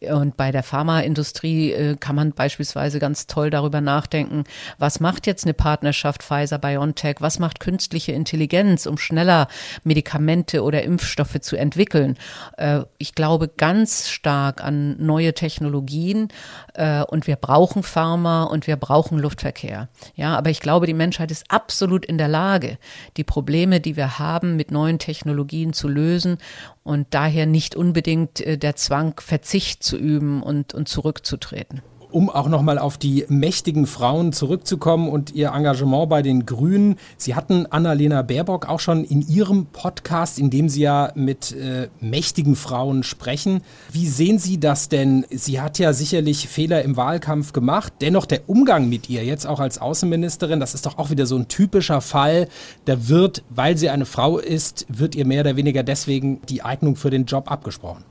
Und 0.02 0.38
bei 0.38 0.52
der 0.52 0.63
Pharmaindustrie 0.63 1.71
äh, 1.71 1.95
kann 1.97 2.15
man 2.15 2.32
beispielsweise 2.32 3.00
ganz 3.00 3.28
toll 3.28 3.50
darüber 3.50 3.82
nachdenken, 3.82 4.43
was 4.78 5.00
macht 5.00 5.28
jetzt 5.28 5.45
eine 5.45 5.54
Partnerschaft 5.54 6.23
Pfizer 6.23 6.58
BioNTech, 6.58 7.17
was 7.19 7.39
macht 7.39 7.60
künstliche 7.60 8.12
Intelligenz, 8.12 8.86
um 8.86 8.97
schneller 8.97 9.47
Medikamente 9.84 10.63
oder 10.63 10.84
Impfstoffe 10.84 11.39
zu 11.41 11.56
entwickeln. 11.56 12.17
Äh, 12.58 12.82
ich 12.97 13.15
glaube 13.15 13.50
ganz 13.50 14.10
stark 14.10 14.63
an 14.63 14.95
neue 14.97 15.34
Technologien 15.34 16.30
äh, 16.73 17.04
und 17.04 17.28
wir 17.28 17.36
brauchen 17.36 17.84
Pharma 17.84 18.43
und 18.43 18.67
wir 18.67 18.78
brauchen 18.78 19.19
Luftverkehr. 19.19 19.89
Ja, 20.15 20.38
aber 20.38 20.50
ich 20.50 20.62
glaube, 20.62 20.88
die 20.88 20.93
Menschheit 20.93 21.32
ist 21.32 21.45
absolut 21.50 22.06
in 22.06 22.17
der 22.17 22.28
Lage, 22.28 22.77
die 23.18 23.24
Probleme, 23.24 23.80
die 23.80 23.96
wir 23.96 24.20
haben, 24.20 24.56
mit 24.56 24.72
neuen 24.72 25.00
Technologien 25.00 25.74
zu 25.74 25.88
lösen 25.88 26.38
und 26.84 27.08
daher 27.12 27.46
nicht 27.46 27.76
unbedingt 27.76 28.42
äh, 28.42 28.58
der 28.58 28.76
Zwang, 28.76 29.20
Verzicht 29.20 29.84
zu 29.84 29.98
üben 29.98 30.42
und, 30.42 30.74
und 30.74 30.88
zurückzutreten 30.88 31.82
um 32.17 32.32
auch 32.32 32.49
nochmal 32.49 32.80
auf 32.80 32.97
die 32.97 33.25
mächtigen 33.30 33.86
Frauen 33.86 34.34
zurückzukommen 34.34 35.08
und 35.08 35.36
ihr 35.36 35.51
Engagement 35.53 36.10
bei 36.10 36.23
den 36.23 36.47
Grünen. 36.47 36.95
Sie 37.15 37.36
hatten 37.36 37.67
Annalena 37.67 38.23
Baerbock 38.23 38.67
auch 38.67 38.80
schon 38.80 39.03
in 39.03 39.21
ihrem 39.21 39.67
Podcast, 39.67 40.39
in 40.39 40.49
dem 40.49 40.67
Sie 40.67 40.82
ja 40.82 41.12
mit 41.13 41.51
äh, 41.51 41.89
mächtigen 41.99 42.56
Frauen 42.56 43.03
sprechen. 43.03 43.62
Wie 43.91 44.08
sehen 44.08 44.39
Sie 44.39 44.60
das 44.60 44.89
denn? 44.89 45.27
Sie 45.30 45.62
hat 45.62 45.77
ja 45.77 45.93
sicherlich 45.93 46.47
Fehler 46.47 46.82
im 46.82 46.97
Wahlkampf 46.97 47.53
gemacht. 47.53 47.93
Dennoch 48.01 48.25
der 48.25 48.49
Umgang 48.49 48.89
mit 48.89 49.12
ihr, 49.12 49.23
jetzt 49.23 49.45
auch 49.45 49.60
als 49.60 49.77
Außenministerin, 49.77 50.60
das 50.60 50.73
ist 50.73 50.88
doch 50.88 50.97
auch 50.97 51.12
wieder 51.12 51.27
so 51.27 51.36
ein 51.36 51.47
typischer 51.47 52.01
Fall. 52.01 52.47
Da 52.86 53.10
wird, 53.10 53.43
weil 53.51 53.77
sie 53.77 53.91
eine 53.91 54.08
Frau 54.08 54.39
ist, 54.39 54.88
wird 54.89 55.13
ihr 55.13 55.27
mehr 55.27 55.41
oder 55.41 55.56
weniger 55.56 55.84
deswegen 55.84 56.41
die 56.49 56.63
Eignung 56.63 56.95
für 56.95 57.12
den 57.12 57.25
Job 57.25 57.51
abgesprochen. 57.51 58.03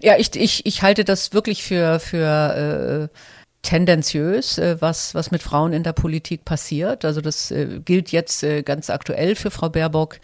Ja, 0.00 0.16
ich, 0.18 0.34
ich, 0.34 0.66
ich 0.66 0.82
halte 0.82 1.04
das 1.04 1.32
wirklich 1.32 1.62
für, 1.62 2.00
für 2.00 3.10
äh, 3.10 3.16
tendenziös, 3.62 4.58
äh, 4.58 4.80
was, 4.80 5.14
was 5.14 5.30
mit 5.30 5.42
Frauen 5.42 5.72
in 5.72 5.82
der 5.82 5.92
Politik 5.92 6.44
passiert. 6.44 7.04
Also 7.04 7.20
das 7.20 7.50
äh, 7.50 7.80
gilt 7.84 8.10
jetzt 8.12 8.42
äh, 8.42 8.62
ganz 8.62 8.90
aktuell 8.90 9.36
für 9.36 9.50
Frau 9.50 9.68
Baerbock. 9.68 10.18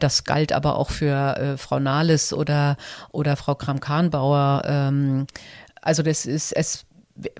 Das 0.00 0.24
galt 0.24 0.52
aber 0.52 0.76
auch 0.76 0.90
für 0.90 1.56
Frau 1.58 1.78
Nahles 1.78 2.32
oder, 2.32 2.76
oder 3.12 3.36
Frau 3.36 3.54
Kram-Karrenbauer. 3.54 4.62
Ähm, 4.64 5.26
also 5.82 6.02
das 6.02 6.26
ist, 6.26 6.52
es 6.52 6.85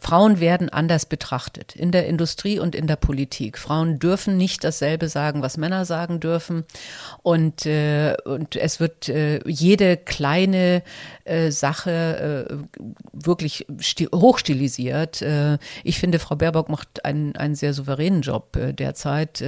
Frauen 0.00 0.40
werden 0.40 0.70
anders 0.70 1.04
betrachtet 1.04 1.76
in 1.76 1.90
der 1.90 2.06
Industrie 2.06 2.58
und 2.58 2.74
in 2.74 2.86
der 2.86 2.96
Politik. 2.96 3.58
Frauen 3.58 3.98
dürfen 3.98 4.36
nicht 4.36 4.64
dasselbe 4.64 5.08
sagen, 5.08 5.42
was 5.42 5.58
Männer 5.58 5.84
sagen 5.84 6.18
dürfen. 6.18 6.64
Und, 7.22 7.66
äh, 7.66 8.14
und 8.24 8.56
es 8.56 8.80
wird 8.80 9.08
äh, 9.10 9.40
jede 9.46 9.98
kleine 9.98 10.82
äh, 11.24 11.50
Sache 11.50 12.48
äh, 12.48 12.54
wirklich 13.12 13.66
hochstilisiert. 14.14 15.20
Äh, 15.20 15.58
ich 15.84 15.98
finde, 15.98 16.18
Frau 16.18 16.36
Baerbock 16.36 16.70
macht 16.70 17.04
einen, 17.04 17.36
einen 17.36 17.54
sehr 17.54 17.74
souveränen 17.74 18.22
Job 18.22 18.56
äh, 18.56 18.72
derzeit. 18.72 19.44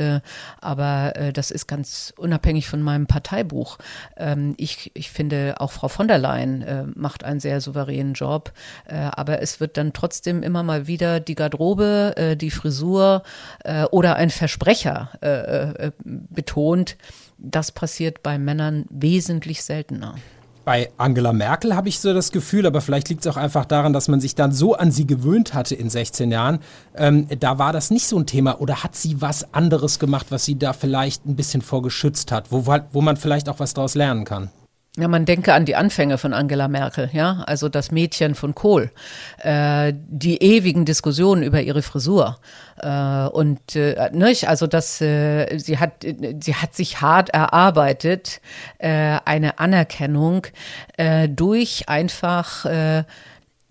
Aber 0.60 1.12
das 1.32 1.50
ist 1.50 1.66
ganz 1.66 2.12
unabhängig 2.16 2.68
von 2.68 2.82
meinem 2.82 3.06
Parteibuch. 3.06 3.78
Ähm, 4.16 4.54
ich, 4.58 4.90
ich 4.94 5.10
finde, 5.10 5.56
auch 5.58 5.72
Frau 5.72 5.88
von 5.88 6.08
der 6.08 6.18
Leyen 6.18 6.92
macht 6.94 7.24
einen 7.24 7.40
sehr 7.40 7.60
souveränen 7.60 8.14
Job. 8.14 8.52
Aber 8.86 9.40
es 9.40 9.60
wird 9.60 9.76
dann 9.76 9.92
trotzdem 9.92 10.17
trotzdem 10.18 10.42
immer 10.42 10.64
mal 10.64 10.88
wieder 10.88 11.20
die 11.20 11.36
Garderobe, 11.36 12.14
äh, 12.16 12.36
die 12.36 12.50
Frisur 12.50 13.22
äh, 13.62 13.84
oder 13.84 14.16
ein 14.16 14.30
Versprecher 14.30 15.10
äh, 15.22 15.86
äh, 15.86 15.92
betont. 16.04 16.96
Das 17.38 17.70
passiert 17.70 18.24
bei 18.24 18.36
Männern 18.36 18.86
wesentlich 18.90 19.62
seltener. 19.62 20.16
Bei 20.64 20.90
Angela 20.96 21.32
Merkel 21.32 21.76
habe 21.76 21.88
ich 21.88 22.00
so 22.00 22.12
das 22.12 22.32
Gefühl, 22.32 22.66
aber 22.66 22.80
vielleicht 22.80 23.08
liegt 23.10 23.24
es 23.24 23.32
auch 23.32 23.36
einfach 23.36 23.64
daran, 23.64 23.92
dass 23.92 24.08
man 24.08 24.20
sich 24.20 24.34
dann 24.34 24.50
so 24.50 24.74
an 24.74 24.90
sie 24.90 25.06
gewöhnt 25.06 25.54
hatte 25.54 25.76
in 25.76 25.88
16 25.88 26.32
Jahren. 26.32 26.58
Ähm, 26.96 27.28
da 27.38 27.58
war 27.58 27.72
das 27.72 27.92
nicht 27.92 28.08
so 28.08 28.18
ein 28.18 28.26
Thema. 28.26 28.60
Oder 28.60 28.82
hat 28.82 28.96
sie 28.96 29.22
was 29.22 29.54
anderes 29.54 30.00
gemacht, 30.00 30.26
was 30.30 30.44
sie 30.44 30.58
da 30.58 30.72
vielleicht 30.72 31.26
ein 31.26 31.36
bisschen 31.36 31.62
vorgeschützt 31.62 32.32
hat, 32.32 32.50
wo, 32.50 32.66
wo 32.92 33.00
man 33.00 33.16
vielleicht 33.16 33.48
auch 33.48 33.60
was 33.60 33.72
daraus 33.72 33.94
lernen 33.94 34.24
kann? 34.24 34.50
Ja, 34.98 35.06
man 35.06 35.26
denke 35.26 35.54
an 35.54 35.64
die 35.64 35.76
Anfänge 35.76 36.18
von 36.18 36.34
Angela 36.34 36.66
Merkel, 36.66 37.08
ja, 37.12 37.44
also 37.46 37.68
das 37.68 37.92
Mädchen 37.92 38.34
von 38.34 38.56
Kohl, 38.56 38.90
äh, 39.38 39.92
die 39.94 40.42
ewigen 40.42 40.84
Diskussionen 40.84 41.44
über 41.44 41.60
ihre 41.62 41.82
Frisur. 41.82 42.40
Äh, 42.78 43.26
und 43.28 43.76
äh, 43.76 44.10
nicht, 44.12 44.48
also 44.48 44.66
das, 44.66 45.00
äh, 45.00 45.56
sie 45.58 45.78
hat, 45.78 46.04
sie 46.40 46.54
hat 46.56 46.74
sich 46.74 47.00
hart 47.00 47.30
erarbeitet, 47.30 48.40
äh, 48.78 49.18
eine 49.24 49.60
Anerkennung 49.60 50.48
äh, 50.96 51.28
durch 51.28 51.88
einfach 51.88 52.64
äh, 52.64 53.04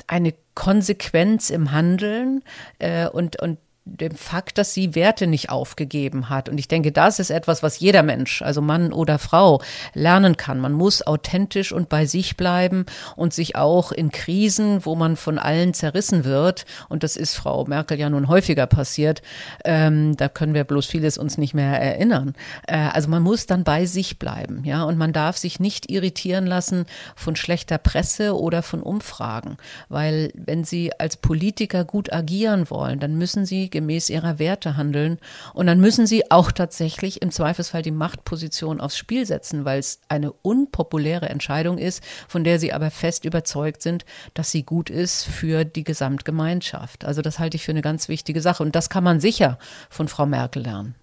eine 0.08 0.34
Konsequenz 0.56 1.50
im 1.50 1.74
Handeln 1.74 2.42
äh, 2.80 3.08
und 3.08 3.42
und 3.42 3.58
dem 3.95 4.15
Fakt, 4.15 4.58
dass 4.58 4.73
sie 4.73 4.95
Werte 4.95 5.28
nicht 5.28 5.50
aufgegeben 5.50 6.30
hat. 6.30 6.50
Und 6.50 6.58
ich 6.58 6.67
denke, 6.67 6.91
das 6.91 7.19
ist 7.19 7.30
etwas, 7.30 7.63
was 7.63 7.80
jeder 7.80 8.04
Mensch, 8.04 8.41
also 8.41 8.62
Mann 8.62 8.93
oder 8.93 9.19
Frau, 9.19 9.62
lernen 9.93 10.38
kann. 10.38 10.60
Man 10.60 10.73
muss 10.73 11.06
authentisch 11.06 11.71
und 11.71 11.89
bei 11.89 12.06
sich 12.06 12.38
bleiben 12.38 12.86
und 13.15 13.34
sich 13.34 13.56
auch 13.56 13.91
in 13.91 14.12
Krisen, 14.12 14.86
wo 14.86 14.95
man 14.95 15.15
von 15.15 15.39
allen 15.39 15.73
zerrissen 15.73 16.26
wird, 16.26 16.65
und 16.89 17.04
das 17.04 17.15
ist 17.15 17.36
Frau 17.36 17.65
Merkel 17.65 18.00
ja 18.00 18.10
nun 18.10 18.28
häufiger 18.28 18.67
passiert, 18.67 19.21
ähm, 19.65 20.15
da 20.17 20.30
können 20.30 20.54
wir 20.54 20.63
bloß 20.63 20.86
vieles 20.86 21.17
uns 21.17 21.38
nicht 21.38 21.54
mehr 21.54 21.80
erinnern. 21.80 22.34
Äh, 22.67 22.78
also 22.78 23.10
man 23.10 23.23
muss 23.23 23.45
dann 23.45 23.63
bei 23.63 23.86
sich 23.86 24.19
bleiben, 24.19 24.63
ja, 24.65 24.84
und 24.84 24.97
man 24.97 25.13
darf 25.13 25.38
sich 25.38 25.60
nicht 25.60 25.89
irritieren 25.89 26.45
lassen 26.45 26.86
von 27.15 27.36
schlechter 27.36 27.78
Presse 27.78 28.38
oder 28.38 28.62
von 28.62 28.82
Umfragen, 28.82 29.58
weil 29.89 30.32
wenn 30.36 30.63
Sie 30.63 30.91
als 31.00 31.17
Politiker 31.17 31.86
gut 31.86 32.12
agieren 32.12 32.69
wollen, 32.69 33.00
dann 33.00 33.17
müssen 33.17 33.45
Sie 33.45 33.69
gemäß 33.78 34.10
ihrer 34.10 34.40
Werte 34.40 34.76
handeln. 34.76 35.20
Und 35.54 35.68
dann 35.68 35.80
müssen 35.80 36.08
sie 36.08 36.32
auch 36.32 36.52
tatsächlich 36.52 37.22
im 37.22 37.30
Zweifelsfall 37.30 37.84
die 37.84 37.92
Machtposition 37.92 38.82
aufs 38.82 38.98
Spiel 38.98 39.24
setzen, 39.28 39.66
weil 39.66 39.78
es 39.78 40.00
eine 40.10 40.32
unpopuläre 40.32 41.30
Entscheidung 41.30 41.78
ist, 41.78 42.04
von 42.28 42.44
der 42.44 42.60
sie 42.60 42.74
aber 42.74 42.90
fest 42.90 43.24
überzeugt 43.24 43.84
sind, 43.84 44.04
dass 44.34 44.50
sie 44.50 44.63
gut 44.63 44.90
ist 44.90 45.26
für 45.26 45.63
die 45.63 45.84
Gesamtgemeinschaft. 45.84 47.06
Also 47.06 47.22
das 47.22 47.38
halte 47.38 47.56
ich 47.58 47.63
für 47.63 47.72
eine 47.72 47.84
ganz 47.84 48.10
wichtige 48.10 48.42
Sache. 48.42 48.63
Und 48.63 48.76
das 48.76 48.90
kann 48.90 49.04
man 49.04 49.20
sicher 49.20 49.60
von 49.92 50.08
Frau 50.08 50.26
Merkel 50.26 50.63
lernen. 50.63 50.96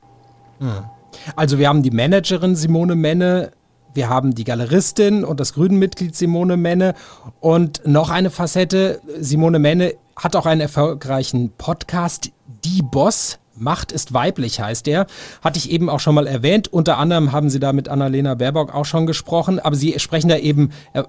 Also 1.36 1.58
wir 1.58 1.68
haben 1.68 1.84
die 1.84 1.92
Managerin 1.92 2.56
Simone 2.56 2.96
Menne, 2.96 3.52
wir 3.92 4.08
haben 4.08 4.34
die 4.34 4.42
Galeristin 4.42 5.24
und 5.24 5.38
das 5.38 5.54
Grünen-Mitglied 5.54 6.16
Simone 6.16 6.56
Menne 6.56 6.94
und 7.38 7.86
noch 7.86 8.10
eine 8.10 8.30
Facette. 8.30 9.00
Simone 9.20 9.60
Menne 9.60 9.94
hat 10.16 10.36
auch 10.36 10.46
einen 10.46 10.60
erfolgreichen 10.60 11.52
Podcast, 11.56 12.30
Die 12.64 12.82
Boss. 12.82 13.38
Macht 13.56 13.92
ist 13.92 14.12
weiblich 14.12 14.58
heißt 14.58 14.86
der. 14.86 15.06
Hatte 15.40 15.58
ich 15.58 15.70
eben 15.70 15.88
auch 15.88 16.00
schon 16.00 16.16
mal 16.16 16.26
erwähnt. 16.26 16.66
Unter 16.66 16.98
anderem 16.98 17.30
haben 17.30 17.50
Sie 17.50 17.60
da 17.60 17.72
mit 17.72 17.88
Annalena 17.88 18.34
Baerbock 18.34 18.74
auch 18.74 18.84
schon 18.84 19.06
gesprochen. 19.06 19.60
Aber 19.60 19.76
Sie 19.76 19.96
sprechen 20.00 20.28
da 20.28 20.36
eben 20.36 20.72
äh, 20.92 21.04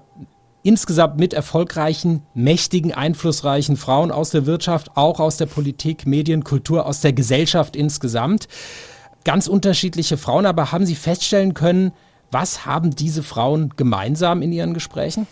insgesamt 0.62 1.18
mit 1.18 1.34
erfolgreichen, 1.34 2.22
mächtigen, 2.34 2.92
einflussreichen 2.92 3.76
Frauen 3.76 4.12
aus 4.12 4.30
der 4.30 4.46
Wirtschaft, 4.46 4.96
auch 4.96 5.18
aus 5.18 5.38
der 5.38 5.46
Politik, 5.46 6.06
Medien, 6.06 6.44
Kultur, 6.44 6.86
aus 6.86 7.00
der 7.00 7.12
Gesellschaft 7.12 7.74
insgesamt. 7.74 8.46
Ganz 9.24 9.48
unterschiedliche 9.48 10.16
Frauen. 10.16 10.46
Aber 10.46 10.70
haben 10.70 10.86
Sie 10.86 10.94
feststellen 10.94 11.54
können, 11.54 11.92
was 12.30 12.64
haben 12.66 12.94
diese 12.94 13.22
Frauen 13.22 13.70
gemeinsam 13.76 14.42
in 14.42 14.52
ihren 14.52 14.74
Gesprächen? 14.74 15.26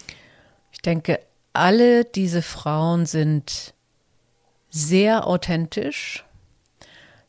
Ich 0.73 0.81
denke, 0.81 1.21
alle 1.53 2.05
diese 2.05 2.43
Frauen 2.43 3.07
sind 3.07 3.74
sehr 4.75 5.29
authentisch, 5.29 6.25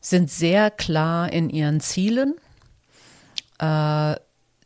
sind 0.00 0.30
sehr 0.30 0.70
klar 0.72 1.32
in 1.32 1.48
ihren 1.48 1.80
Zielen, 1.80 2.34
äh, 3.60 4.16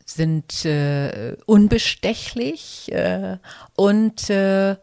sind 0.07 0.64
äh, 0.64 1.37
unbestechlich 1.45 2.90
äh, 2.90 3.37
und 3.77 4.31
äh, 4.31 4.77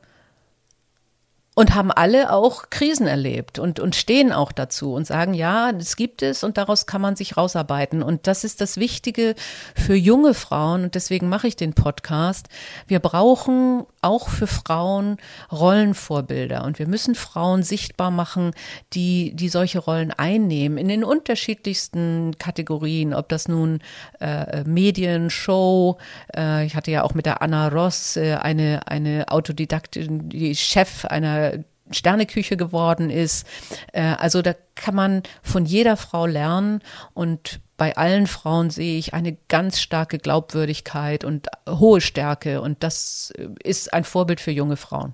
und 1.56 1.74
haben 1.74 1.92
alle 1.92 2.32
auch 2.32 2.70
Krisen 2.70 3.08
erlebt 3.08 3.58
und, 3.58 3.80
und 3.80 3.96
stehen 3.96 4.32
auch 4.32 4.52
dazu 4.52 4.94
und 4.94 5.08
sagen, 5.08 5.34
ja, 5.34 5.72
das 5.72 5.96
gibt 5.96 6.22
es 6.22 6.44
und 6.44 6.56
daraus 6.56 6.86
kann 6.86 7.02
man 7.02 7.16
sich 7.16 7.36
rausarbeiten. 7.36 8.04
Und 8.04 8.28
das 8.28 8.44
ist 8.44 8.62
das 8.62 8.78
Wichtige 8.78 9.34
für 9.74 9.96
junge 9.96 10.36
Frauen 10.36 10.84
und 10.84 10.94
deswegen 10.94 11.30
mache 11.30 11.48
ich 11.48 11.56
den 11.56 11.74
Podcast. 11.74 12.48
Wir 12.86 13.00
brauchen 13.00 13.88
auch 14.08 14.30
für 14.30 14.48
Frauen 14.48 15.18
Rollenvorbilder 15.52 16.64
und 16.64 16.80
wir 16.80 16.88
müssen 16.88 17.14
Frauen 17.14 17.62
sichtbar 17.62 18.10
machen, 18.10 18.52
die, 18.94 19.36
die 19.36 19.50
solche 19.50 19.80
Rollen 19.80 20.12
einnehmen 20.12 20.78
in 20.78 20.88
den 20.88 21.04
unterschiedlichsten 21.04 22.38
Kategorien, 22.40 23.14
ob 23.14 23.30
das 23.30 23.48
nun 23.48 23.80
äh, 24.20 24.64
Medien, 24.64 25.30
Show, 25.30 25.98
äh, 26.36 26.66
ich 26.66 26.76
hatte 26.76 26.92
ja 26.92 27.04
auch 27.04 27.14
mit 27.14 27.26
der 27.26 27.42
Anna 27.42 27.68
Ross 27.68 28.18
äh, 28.18 28.36
eine, 28.36 28.88
eine 28.88 29.26
Autodidaktin, 29.30 30.30
die 30.30 30.56
Chef 30.56 31.06
einer 31.06 31.60
Sterneküche 31.92 32.58
geworden 32.58 33.10
ist. 33.10 33.48
Äh, 33.94 34.02
also 34.02 34.42
da 34.42 34.54
kann 34.76 34.96
man 34.96 35.24
von 35.42 35.66
jeder 35.66 35.98
Frau 35.98 36.26
lernen 36.26 36.82
und 37.14 37.62
bei 37.78 37.96
allen 37.96 38.28
Frauen 38.28 38.70
sehe 38.70 38.98
ich 38.98 39.14
eine 39.14 39.38
ganz 39.48 39.80
starke 39.80 40.18
Glaubwürdigkeit 40.18 41.24
und 41.24 41.48
hohe 41.70 42.02
Stärke 42.02 42.62
und 42.62 42.84
das 42.84 43.32
ist 43.64 43.94
ein 43.94 44.04
Vorbild 44.04 44.42
für 44.42 44.52
junge 44.52 44.78
Frauen. 44.78 45.14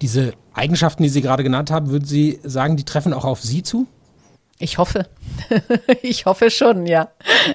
Diese 0.00 0.32
Eigenschaften, 0.52 1.04
die 1.04 1.08
Sie 1.08 1.22
gerade 1.22 1.44
genannt 1.44 1.70
haben, 1.70 1.90
würden 1.90 2.04
Sie 2.04 2.40
sagen, 2.42 2.76
die 2.76 2.84
treffen 2.84 3.12
auch 3.14 3.24
auf 3.24 3.40
Sie 3.40 3.62
zu? 3.62 3.86
Ich 4.58 4.78
hoffe. 4.78 5.06
ich 6.02 6.26
hoffe 6.26 6.50
schon, 6.50 6.86
ja. 6.86 7.08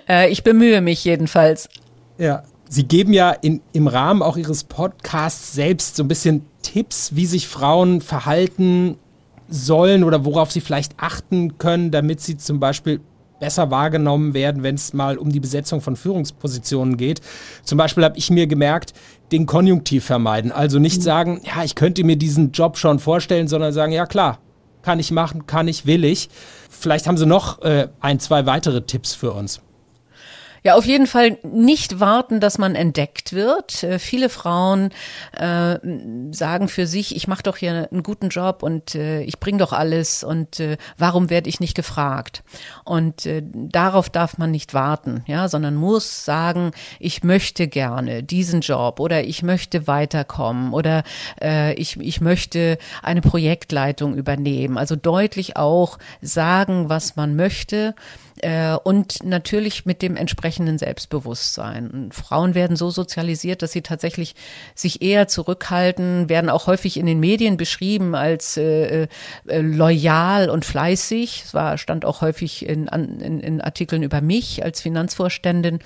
Äh, 0.08 0.30
ich 0.30 0.44
bemühe 0.44 0.80
mich 0.82 1.04
jedenfalls. 1.04 1.70
Ja, 2.18 2.44
Sie 2.70 2.84
geben 2.84 3.14
ja 3.14 3.32
in, 3.32 3.62
im 3.74 3.88
Rahmen 3.88 4.22
auch 4.22 4.38
Ihres 4.38 4.64
Podcasts 4.64 5.54
selbst 5.54 5.98
so 5.98 6.04
ein 6.04 6.08
bisschen 6.08 6.46
Tipps, 6.62 7.16
wie 7.16 7.26
sich 7.26 7.48
Frauen 7.48 8.02
verhalten 8.02 8.98
sollen 9.50 10.04
oder 10.04 10.26
worauf 10.26 10.52
sie 10.52 10.62
vielleicht 10.62 10.94
achten 10.98 11.58
können, 11.58 11.92
damit 11.92 12.20
sie 12.20 12.38
zum 12.38 12.60
Beispiel 12.60 13.00
besser 13.40 13.72
wahrgenommen 13.72 14.34
werden, 14.34 14.64
wenn 14.64 14.76
es 14.76 14.94
mal 14.94 15.18
um 15.18 15.32
die 15.32 15.40
Besetzung 15.40 15.82
von 15.82 15.96
Führungspositionen 15.96 16.98
geht. 16.98 17.22
Zum 17.64 17.78
Beispiel 17.78 18.04
habe 18.04 18.18
ich 18.18 18.30
mir 18.30 18.48
gemerkt, 18.48 18.94
den 19.32 19.46
Konjunktiv 19.46 20.06
vermeiden. 20.06 20.52
Also 20.52 20.80
nicht 20.80 21.00
mhm. 21.00 21.04
sagen, 21.04 21.42
ja, 21.44 21.64
ich 21.64 21.76
könnte 21.76 22.04
mir 22.04 22.16
diesen 22.16 22.52
Job 22.52 22.78
schon 22.78 23.00
vorstellen, 23.00 23.48
sondern 23.48 23.74
sagen, 23.74 23.92
ja 23.92 24.06
klar, 24.06 24.40
kann 24.82 25.00
ich 25.00 25.12
machen, 25.12 25.46
kann 25.48 25.68
ich, 25.68 25.86
will 25.86 26.06
ich. 26.06 26.30
Vielleicht 26.70 27.08
haben 27.08 27.18
Sie 27.18 27.26
noch 27.26 27.62
äh, 27.62 27.90
ein, 28.00 28.20
zwei 28.20 28.46
weitere 28.46 28.82
Tipps 28.82 29.14
für 29.14 29.32
uns. 29.32 29.62
Ja, 30.68 30.76
auf 30.76 30.86
jeden 30.86 31.08
Fall 31.08 31.38
nicht 31.44 32.02
warten, 32.02 32.42
dass 32.42 32.58
man 32.58 32.76
entdeckt 32.76 33.32
wird. 33.32 33.84
Äh, 33.84 34.00
viele 34.00 34.28
Frauen 34.28 34.90
äh, 35.32 35.80
sagen 36.32 36.68
für 36.68 36.88
sich, 36.88 37.16
ich 37.16 37.30
mache 37.30 37.44
doch 37.44 37.56
hier 37.56 37.88
einen 37.90 38.04
guten 38.04 38.28
Job 38.28 38.64
und 38.64 38.94
äh, 38.94 39.22
ich 39.22 39.40
bringe 39.40 39.60
doch 39.60 39.72
alles 39.72 40.26
und 40.26 40.60
äh, 40.60 40.76
warum 40.98 41.30
werde 41.30 41.48
ich 41.48 41.62
nicht 41.62 41.74
gefragt? 41.74 42.44
Und 42.84 43.26
äh, 43.26 43.44
darauf 43.46 44.10
darf 44.10 44.40
man 44.40 44.52
nicht 44.52 44.74
warten, 44.74 45.24
ja, 45.26 45.48
sondern 45.48 45.76
muss 45.76 46.26
sagen, 46.26 46.72
ich 47.00 47.24
möchte 47.24 47.70
gerne 47.70 48.22
diesen 48.22 48.60
Job 48.60 49.00
oder 49.00 49.24
ich 49.24 49.44
möchte 49.44 49.88
weiterkommen 49.88 50.74
oder 50.74 51.04
äh, 51.42 51.76
ich, 51.76 51.98
ich 51.98 52.20
möchte 52.20 52.78
eine 53.02 53.22
Projektleitung 53.22 54.18
übernehmen. 54.18 54.78
Also 54.78 54.98
deutlich 54.98 55.56
auch 55.56 55.98
sagen, 56.22 56.90
was 56.90 57.16
man 57.16 57.38
möchte 57.38 57.96
und 58.84 59.24
natürlich 59.24 59.86
mit 59.86 60.02
dem 60.02 60.16
entsprechenden 60.16 60.78
Selbstbewusstsein. 60.78 62.10
Frauen 62.12 62.56
werden 62.56 62.78
so 62.78 62.90
sozialisiert, 62.90 63.62
dass 63.62 63.72
sie 63.72 63.82
tatsächlich 63.82 64.36
sich 64.76 65.02
eher 65.02 65.28
zurückhalten, 65.28 66.30
werden 66.30 66.50
auch 66.50 66.68
häufig 66.68 66.98
in 66.98 67.06
den 67.06 67.20
Medien 67.20 67.58
beschrieben 67.58 68.16
als 68.16 68.58
äh, 68.58 69.08
äh, 69.48 69.62
loyal 69.62 70.50
und 70.50 70.66
fleißig. 70.66 71.44
Es 71.46 71.54
war, 71.54 71.78
stand 71.78 72.06
auch 72.06 72.22
häufig 72.22 72.68
in, 72.68 72.88
in, 72.88 73.40
in 73.40 73.62
Artikeln 73.62 74.04
über 74.04 74.22
mich 74.22 74.64
als 74.64 74.82
Finanzvorständin. 74.82 75.80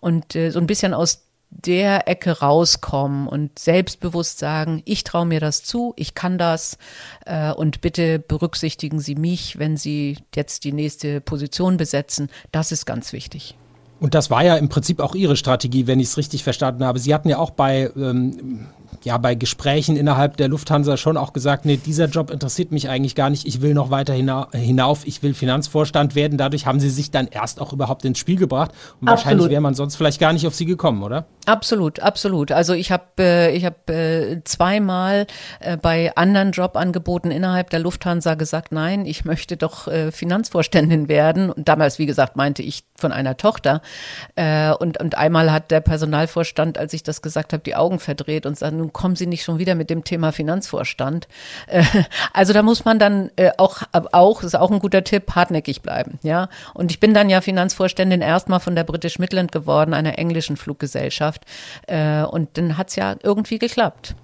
Und 0.00 0.34
äh, 0.36 0.50
so 0.50 0.58
ein 0.58 0.66
bisschen 0.66 0.94
aus 0.94 1.24
der 1.54 2.08
Ecke 2.08 2.40
rauskommen 2.40 3.28
und 3.28 3.58
selbstbewusst 3.58 4.38
sagen, 4.38 4.82
ich 4.84 5.04
traue 5.04 5.26
mir 5.26 5.40
das 5.40 5.62
zu, 5.62 5.94
ich 5.96 6.14
kann 6.14 6.38
das 6.38 6.78
äh, 7.26 7.52
und 7.52 7.80
bitte 7.80 8.18
berücksichtigen 8.18 9.00
Sie 9.00 9.14
mich, 9.14 9.58
wenn 9.58 9.76
Sie 9.76 10.18
jetzt 10.34 10.64
die 10.64 10.72
nächste 10.72 11.20
Position 11.20 11.76
besetzen. 11.76 12.28
Das 12.52 12.72
ist 12.72 12.86
ganz 12.86 13.12
wichtig. 13.12 13.56
Und 14.00 14.14
das 14.14 14.28
war 14.30 14.44
ja 14.44 14.56
im 14.56 14.68
Prinzip 14.68 15.00
auch 15.00 15.14
Ihre 15.14 15.36
Strategie, 15.36 15.86
wenn 15.86 16.00
ich 16.00 16.08
es 16.08 16.16
richtig 16.16 16.44
verstanden 16.44 16.84
habe. 16.84 16.98
Sie 16.98 17.14
hatten 17.14 17.28
ja 17.28 17.38
auch 17.38 17.50
bei 17.50 17.90
ähm, 17.96 18.66
ja 19.02 19.18
bei 19.18 19.34
Gesprächen 19.34 19.96
innerhalb 19.96 20.36
der 20.36 20.48
Lufthansa 20.48 20.96
schon 20.96 21.16
auch 21.16 21.32
gesagt, 21.32 21.64
nee, 21.64 21.76
dieser 21.76 22.06
Job 22.06 22.30
interessiert 22.30 22.72
mich 22.72 22.88
eigentlich 22.88 23.14
gar 23.14 23.30
nicht. 23.30 23.46
Ich 23.46 23.60
will 23.62 23.74
noch 23.74 23.90
weiter 23.90 24.14
hinauf. 24.14 25.06
Ich 25.06 25.22
will 25.22 25.34
Finanzvorstand 25.34 26.14
werden. 26.14 26.38
Dadurch 26.38 26.66
haben 26.66 26.80
Sie 26.80 26.90
sich 26.90 27.10
dann 27.10 27.26
erst 27.26 27.60
auch 27.60 27.72
überhaupt 27.72 28.04
ins 28.04 28.18
Spiel 28.18 28.36
gebracht. 28.36 28.70
Und 29.00 29.08
Absolut. 29.08 29.08
wahrscheinlich 29.08 29.50
wäre 29.50 29.60
man 29.60 29.74
sonst 29.74 29.96
vielleicht 29.96 30.20
gar 30.20 30.32
nicht 30.32 30.46
auf 30.46 30.54
Sie 30.54 30.66
gekommen, 30.66 31.02
oder? 31.02 31.26
Absolut, 31.46 32.00
absolut. 32.00 32.52
Also 32.52 32.72
ich 32.72 32.90
habe 32.90 33.04
äh, 33.18 33.56
ich 33.56 33.64
habe 33.64 33.92
äh, 33.92 34.40
zweimal 34.44 35.26
äh, 35.60 35.76
bei 35.76 36.14
anderen 36.16 36.52
Jobangeboten 36.52 37.30
innerhalb 37.30 37.70
der 37.70 37.80
Lufthansa 37.80 38.34
gesagt, 38.34 38.72
nein, 38.72 39.06
ich 39.06 39.24
möchte 39.24 39.56
doch 39.56 39.88
äh, 39.88 40.10
Finanzvorständin 40.10 41.08
werden. 41.08 41.50
Und 41.50 41.68
damals, 41.68 41.98
wie 41.98 42.06
gesagt, 42.06 42.36
meinte 42.36 42.62
ich 42.62 42.84
von 42.96 43.12
einer 43.12 43.36
Tochter. 43.36 43.82
Äh, 44.36 44.72
und 44.72 45.00
und 45.00 45.16
einmal 45.16 45.52
hat 45.52 45.70
der 45.70 45.80
Personalvorstand, 45.80 46.78
als 46.78 46.92
ich 46.92 47.02
das 47.02 47.22
gesagt 47.22 47.52
habe, 47.52 47.62
die 47.62 47.76
Augen 47.76 47.98
verdreht 47.98 48.46
und 48.46 48.56
sagt, 48.58 48.74
nun 48.84 48.92
kommen 48.92 49.16
Sie 49.16 49.26
nicht 49.26 49.44
schon 49.44 49.58
wieder 49.58 49.74
mit 49.74 49.90
dem 49.90 50.04
Thema 50.04 50.32
Finanzvorstand. 50.32 51.26
Äh, 51.66 51.84
also 52.32 52.52
da 52.52 52.62
muss 52.62 52.84
man 52.84 52.98
dann 52.98 53.30
äh, 53.36 53.50
auch 53.56 53.82
auch 53.92 54.42
ist 54.42 54.54
auch 54.54 54.70
ein 54.70 54.78
guter 54.78 55.04
Tipp, 55.04 55.34
hartnäckig 55.34 55.82
bleiben, 55.82 56.18
ja. 56.22 56.48
Und 56.74 56.90
ich 56.90 57.00
bin 57.00 57.14
dann 57.14 57.30
ja 57.30 57.40
Finanzvorständin 57.40 58.20
erstmal 58.20 58.60
von 58.60 58.74
der 58.74 58.84
British 58.84 59.18
Midland 59.18 59.52
geworden, 59.52 59.94
einer 59.94 60.18
englischen 60.18 60.56
Fluggesellschaft. 60.56 61.42
Äh, 61.86 62.22
und 62.24 62.50
dann 62.54 62.76
hat 62.76 62.90
es 62.90 62.96
ja 62.96 63.16
irgendwie 63.22 63.58
geklappt 63.58 64.14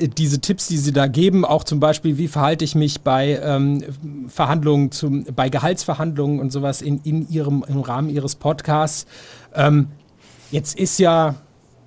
diese 0.00 0.40
Tipps, 0.40 0.68
die 0.68 0.76
Sie 0.76 0.92
da 0.92 1.08
geben, 1.08 1.44
auch 1.44 1.64
zum 1.64 1.80
Beispiel, 1.80 2.18
wie 2.18 2.28
verhalte 2.28 2.64
ich 2.64 2.76
mich 2.76 3.00
bei 3.00 3.40
ähm, 3.42 3.82
Verhandlungen, 4.28 4.92
zum, 4.92 5.24
bei 5.34 5.48
Gehaltsverhandlungen 5.48 6.38
und 6.38 6.52
sowas 6.52 6.82
in, 6.82 7.00
in 7.02 7.28
Ihrem, 7.28 7.64
im 7.66 7.80
Rahmen 7.80 8.08
Ihres 8.08 8.36
Podcasts. 8.36 9.06
Ähm, 9.56 9.88
jetzt 10.52 10.78
ist 10.78 11.00
ja 11.00 11.34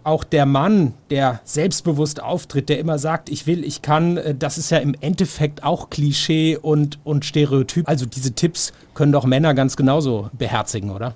auch 0.04 0.24
der 0.24 0.46
Mann, 0.46 0.94
der 1.10 1.42
selbstbewusst 1.44 2.22
auftritt, 2.22 2.70
der 2.70 2.80
immer 2.80 2.98
sagt, 2.98 3.30
ich 3.30 3.48
will, 3.48 3.64
ich 3.64 3.82
kann, 3.82 4.18
äh, 4.18 4.36
das 4.36 4.58
ist 4.58 4.72
ja 4.72 4.78
im 4.78 4.96
Endeffekt 5.00 5.64
auch 5.64 5.90
Klischee 5.90 6.58
und, 6.58 7.00
und 7.04 7.26
Stereotyp. 7.26 7.88
Also 7.88 8.06
diese 8.06 8.34
Tipps 8.34 8.74
können 8.94 9.12
doch 9.12 9.26
Männer 9.26 9.54
ganz 9.54 9.76
genauso 9.76 10.30
beherzigen, 10.34 10.92
oder? 10.92 11.16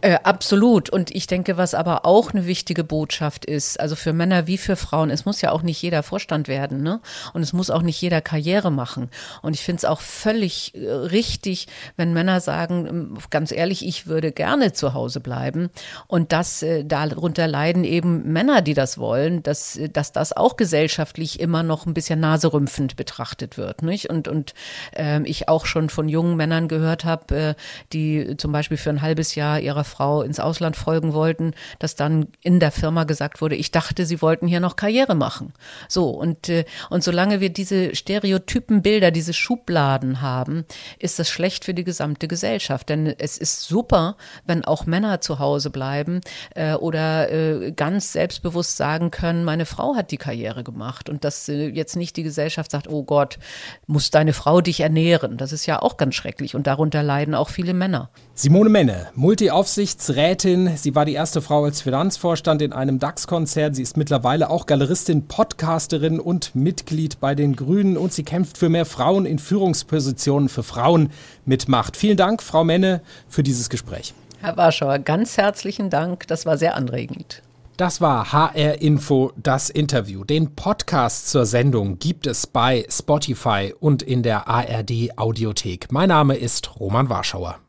Äh, 0.00 0.18
absolut. 0.22 0.90
Und 0.90 1.14
ich 1.14 1.26
denke, 1.26 1.56
was 1.56 1.74
aber 1.74 2.04
auch 2.04 2.32
eine 2.32 2.46
wichtige 2.46 2.84
Botschaft 2.84 3.44
ist, 3.44 3.78
also 3.80 3.96
für 3.96 4.12
Männer 4.12 4.46
wie 4.46 4.58
für 4.58 4.76
Frauen, 4.76 5.10
es 5.10 5.24
muss 5.24 5.40
ja 5.40 5.52
auch 5.52 5.62
nicht 5.62 5.80
jeder 5.82 6.02
Vorstand 6.02 6.48
werden, 6.48 6.82
ne? 6.82 7.00
Und 7.32 7.42
es 7.42 7.52
muss 7.52 7.70
auch 7.70 7.82
nicht 7.82 8.00
jeder 8.00 8.20
Karriere 8.20 8.70
machen. 8.70 9.10
Und 9.42 9.54
ich 9.54 9.62
finde 9.62 9.78
es 9.78 9.84
auch 9.84 10.00
völlig 10.00 10.74
äh, 10.74 10.90
richtig, 10.90 11.66
wenn 11.96 12.12
Männer 12.12 12.40
sagen, 12.40 12.86
ähm, 12.86 13.18
ganz 13.30 13.52
ehrlich, 13.52 13.86
ich 13.86 14.06
würde 14.06 14.32
gerne 14.32 14.72
zu 14.72 14.94
Hause 14.94 15.20
bleiben. 15.20 15.70
Und 16.06 16.32
dass 16.32 16.62
äh, 16.62 16.84
darunter 16.84 17.46
leiden 17.46 17.84
eben 17.84 18.32
Männer, 18.32 18.62
die 18.62 18.74
das 18.74 18.98
wollen, 18.98 19.42
dass, 19.42 19.76
äh, 19.76 19.88
dass 19.88 20.12
das 20.12 20.36
auch 20.36 20.56
gesellschaftlich 20.56 21.40
immer 21.40 21.62
noch 21.62 21.86
ein 21.86 21.94
bisschen 21.94 22.20
naserümpfend 22.20 22.96
betrachtet 22.96 23.58
wird, 23.58 23.82
nicht? 23.82 24.10
Und, 24.10 24.28
und 24.28 24.54
äh, 24.96 25.22
ich 25.24 25.48
auch 25.48 25.66
schon 25.66 25.90
von 25.90 26.08
jungen 26.08 26.36
Männern 26.36 26.68
gehört 26.68 27.04
habe, 27.04 27.56
die 27.92 28.36
zum 28.36 28.52
Beispiel 28.52 28.76
für 28.76 28.90
ein 28.90 29.02
halbes 29.02 29.34
Jahr 29.34 29.60
ihre 29.60 29.73
ihrer 29.74 29.84
Frau 29.84 30.22
ins 30.22 30.40
Ausland 30.40 30.76
folgen 30.76 31.12
wollten, 31.12 31.52
dass 31.78 31.96
dann 31.96 32.28
in 32.42 32.60
der 32.60 32.70
Firma 32.70 33.04
gesagt 33.04 33.40
wurde, 33.40 33.56
ich 33.56 33.72
dachte, 33.72 34.06
sie 34.06 34.22
wollten 34.22 34.46
hier 34.46 34.60
noch 34.60 34.76
Karriere 34.76 35.14
machen. 35.14 35.52
So, 35.88 36.10
und, 36.10 36.48
äh, 36.48 36.64
und 36.90 37.02
solange 37.02 37.40
wir 37.40 37.50
diese 37.50 37.94
stereotypen 37.94 38.82
Bilder, 38.82 39.10
diese 39.10 39.32
Schubladen 39.32 40.20
haben, 40.20 40.64
ist 40.98 41.18
das 41.18 41.28
schlecht 41.28 41.64
für 41.64 41.74
die 41.74 41.84
gesamte 41.84 42.28
Gesellschaft. 42.28 42.88
Denn 42.88 43.06
es 43.18 43.36
ist 43.36 43.62
super, 43.62 44.16
wenn 44.46 44.64
auch 44.64 44.86
Männer 44.86 45.20
zu 45.20 45.38
Hause 45.38 45.70
bleiben 45.70 46.20
äh, 46.54 46.74
oder 46.74 47.30
äh, 47.30 47.72
ganz 47.72 48.12
selbstbewusst 48.12 48.76
sagen 48.76 49.10
können, 49.10 49.44
meine 49.44 49.66
Frau 49.66 49.96
hat 49.96 50.12
die 50.12 50.16
Karriere 50.16 50.62
gemacht 50.62 51.08
und 51.08 51.24
dass 51.24 51.48
äh, 51.48 51.68
jetzt 51.68 51.96
nicht 51.96 52.16
die 52.16 52.22
Gesellschaft 52.22 52.70
sagt, 52.70 52.88
oh 52.88 53.02
Gott, 53.02 53.38
muss 53.86 54.10
deine 54.10 54.32
Frau 54.32 54.60
dich 54.60 54.80
ernähren. 54.80 55.36
Das 55.36 55.52
ist 55.52 55.66
ja 55.66 55.82
auch 55.82 55.96
ganz 55.96 56.14
schrecklich 56.14 56.54
und 56.54 56.66
darunter 56.66 57.02
leiden 57.02 57.34
auch 57.34 57.48
viele 57.48 57.74
Männer. 57.74 58.10
Simone 58.34 58.70
Menne, 58.70 59.08
Multi-Aufsichtsrätin. 59.54 60.76
Sie 60.76 60.96
war 60.96 61.04
die 61.04 61.12
erste 61.12 61.40
Frau 61.40 61.62
als 61.64 61.80
Finanzvorstand 61.80 62.60
in 62.60 62.72
einem 62.72 62.98
DAX-Konzern. 62.98 63.72
Sie 63.72 63.82
ist 63.82 63.96
mittlerweile 63.96 64.50
auch 64.50 64.66
Galeristin, 64.66 65.28
Podcasterin 65.28 66.18
und 66.18 66.56
Mitglied 66.56 67.20
bei 67.20 67.36
den 67.36 67.54
Grünen. 67.54 67.96
Und 67.96 68.12
sie 68.12 68.24
kämpft 68.24 68.58
für 68.58 68.68
mehr 68.68 68.84
Frauen 68.84 69.26
in 69.26 69.38
Führungspositionen, 69.38 70.48
für 70.48 70.64
Frauen 70.64 71.10
mit 71.44 71.68
Macht. 71.68 71.96
Vielen 71.96 72.16
Dank, 72.16 72.42
Frau 72.42 72.64
Menne, 72.64 73.00
für 73.28 73.44
dieses 73.44 73.70
Gespräch. 73.70 74.12
Herr 74.40 74.56
Warschauer, 74.56 74.98
ganz 74.98 75.36
herzlichen 75.36 75.88
Dank. 75.88 76.26
Das 76.26 76.46
war 76.46 76.58
sehr 76.58 76.74
anregend. 76.74 77.40
Das 77.76 78.00
war 78.00 78.32
HR 78.32 78.82
Info, 78.82 79.30
das 79.36 79.70
Interview. 79.70 80.24
Den 80.24 80.56
Podcast 80.56 81.30
zur 81.30 81.46
Sendung 81.46 82.00
gibt 82.00 82.26
es 82.26 82.48
bei 82.48 82.84
Spotify 82.88 83.72
und 83.78 84.02
in 84.02 84.24
der 84.24 84.48
ARD 84.48 85.16
Audiothek. 85.16 85.92
Mein 85.92 86.08
Name 86.08 86.34
ist 86.34 86.80
Roman 86.80 87.08
Warschauer. 87.08 87.60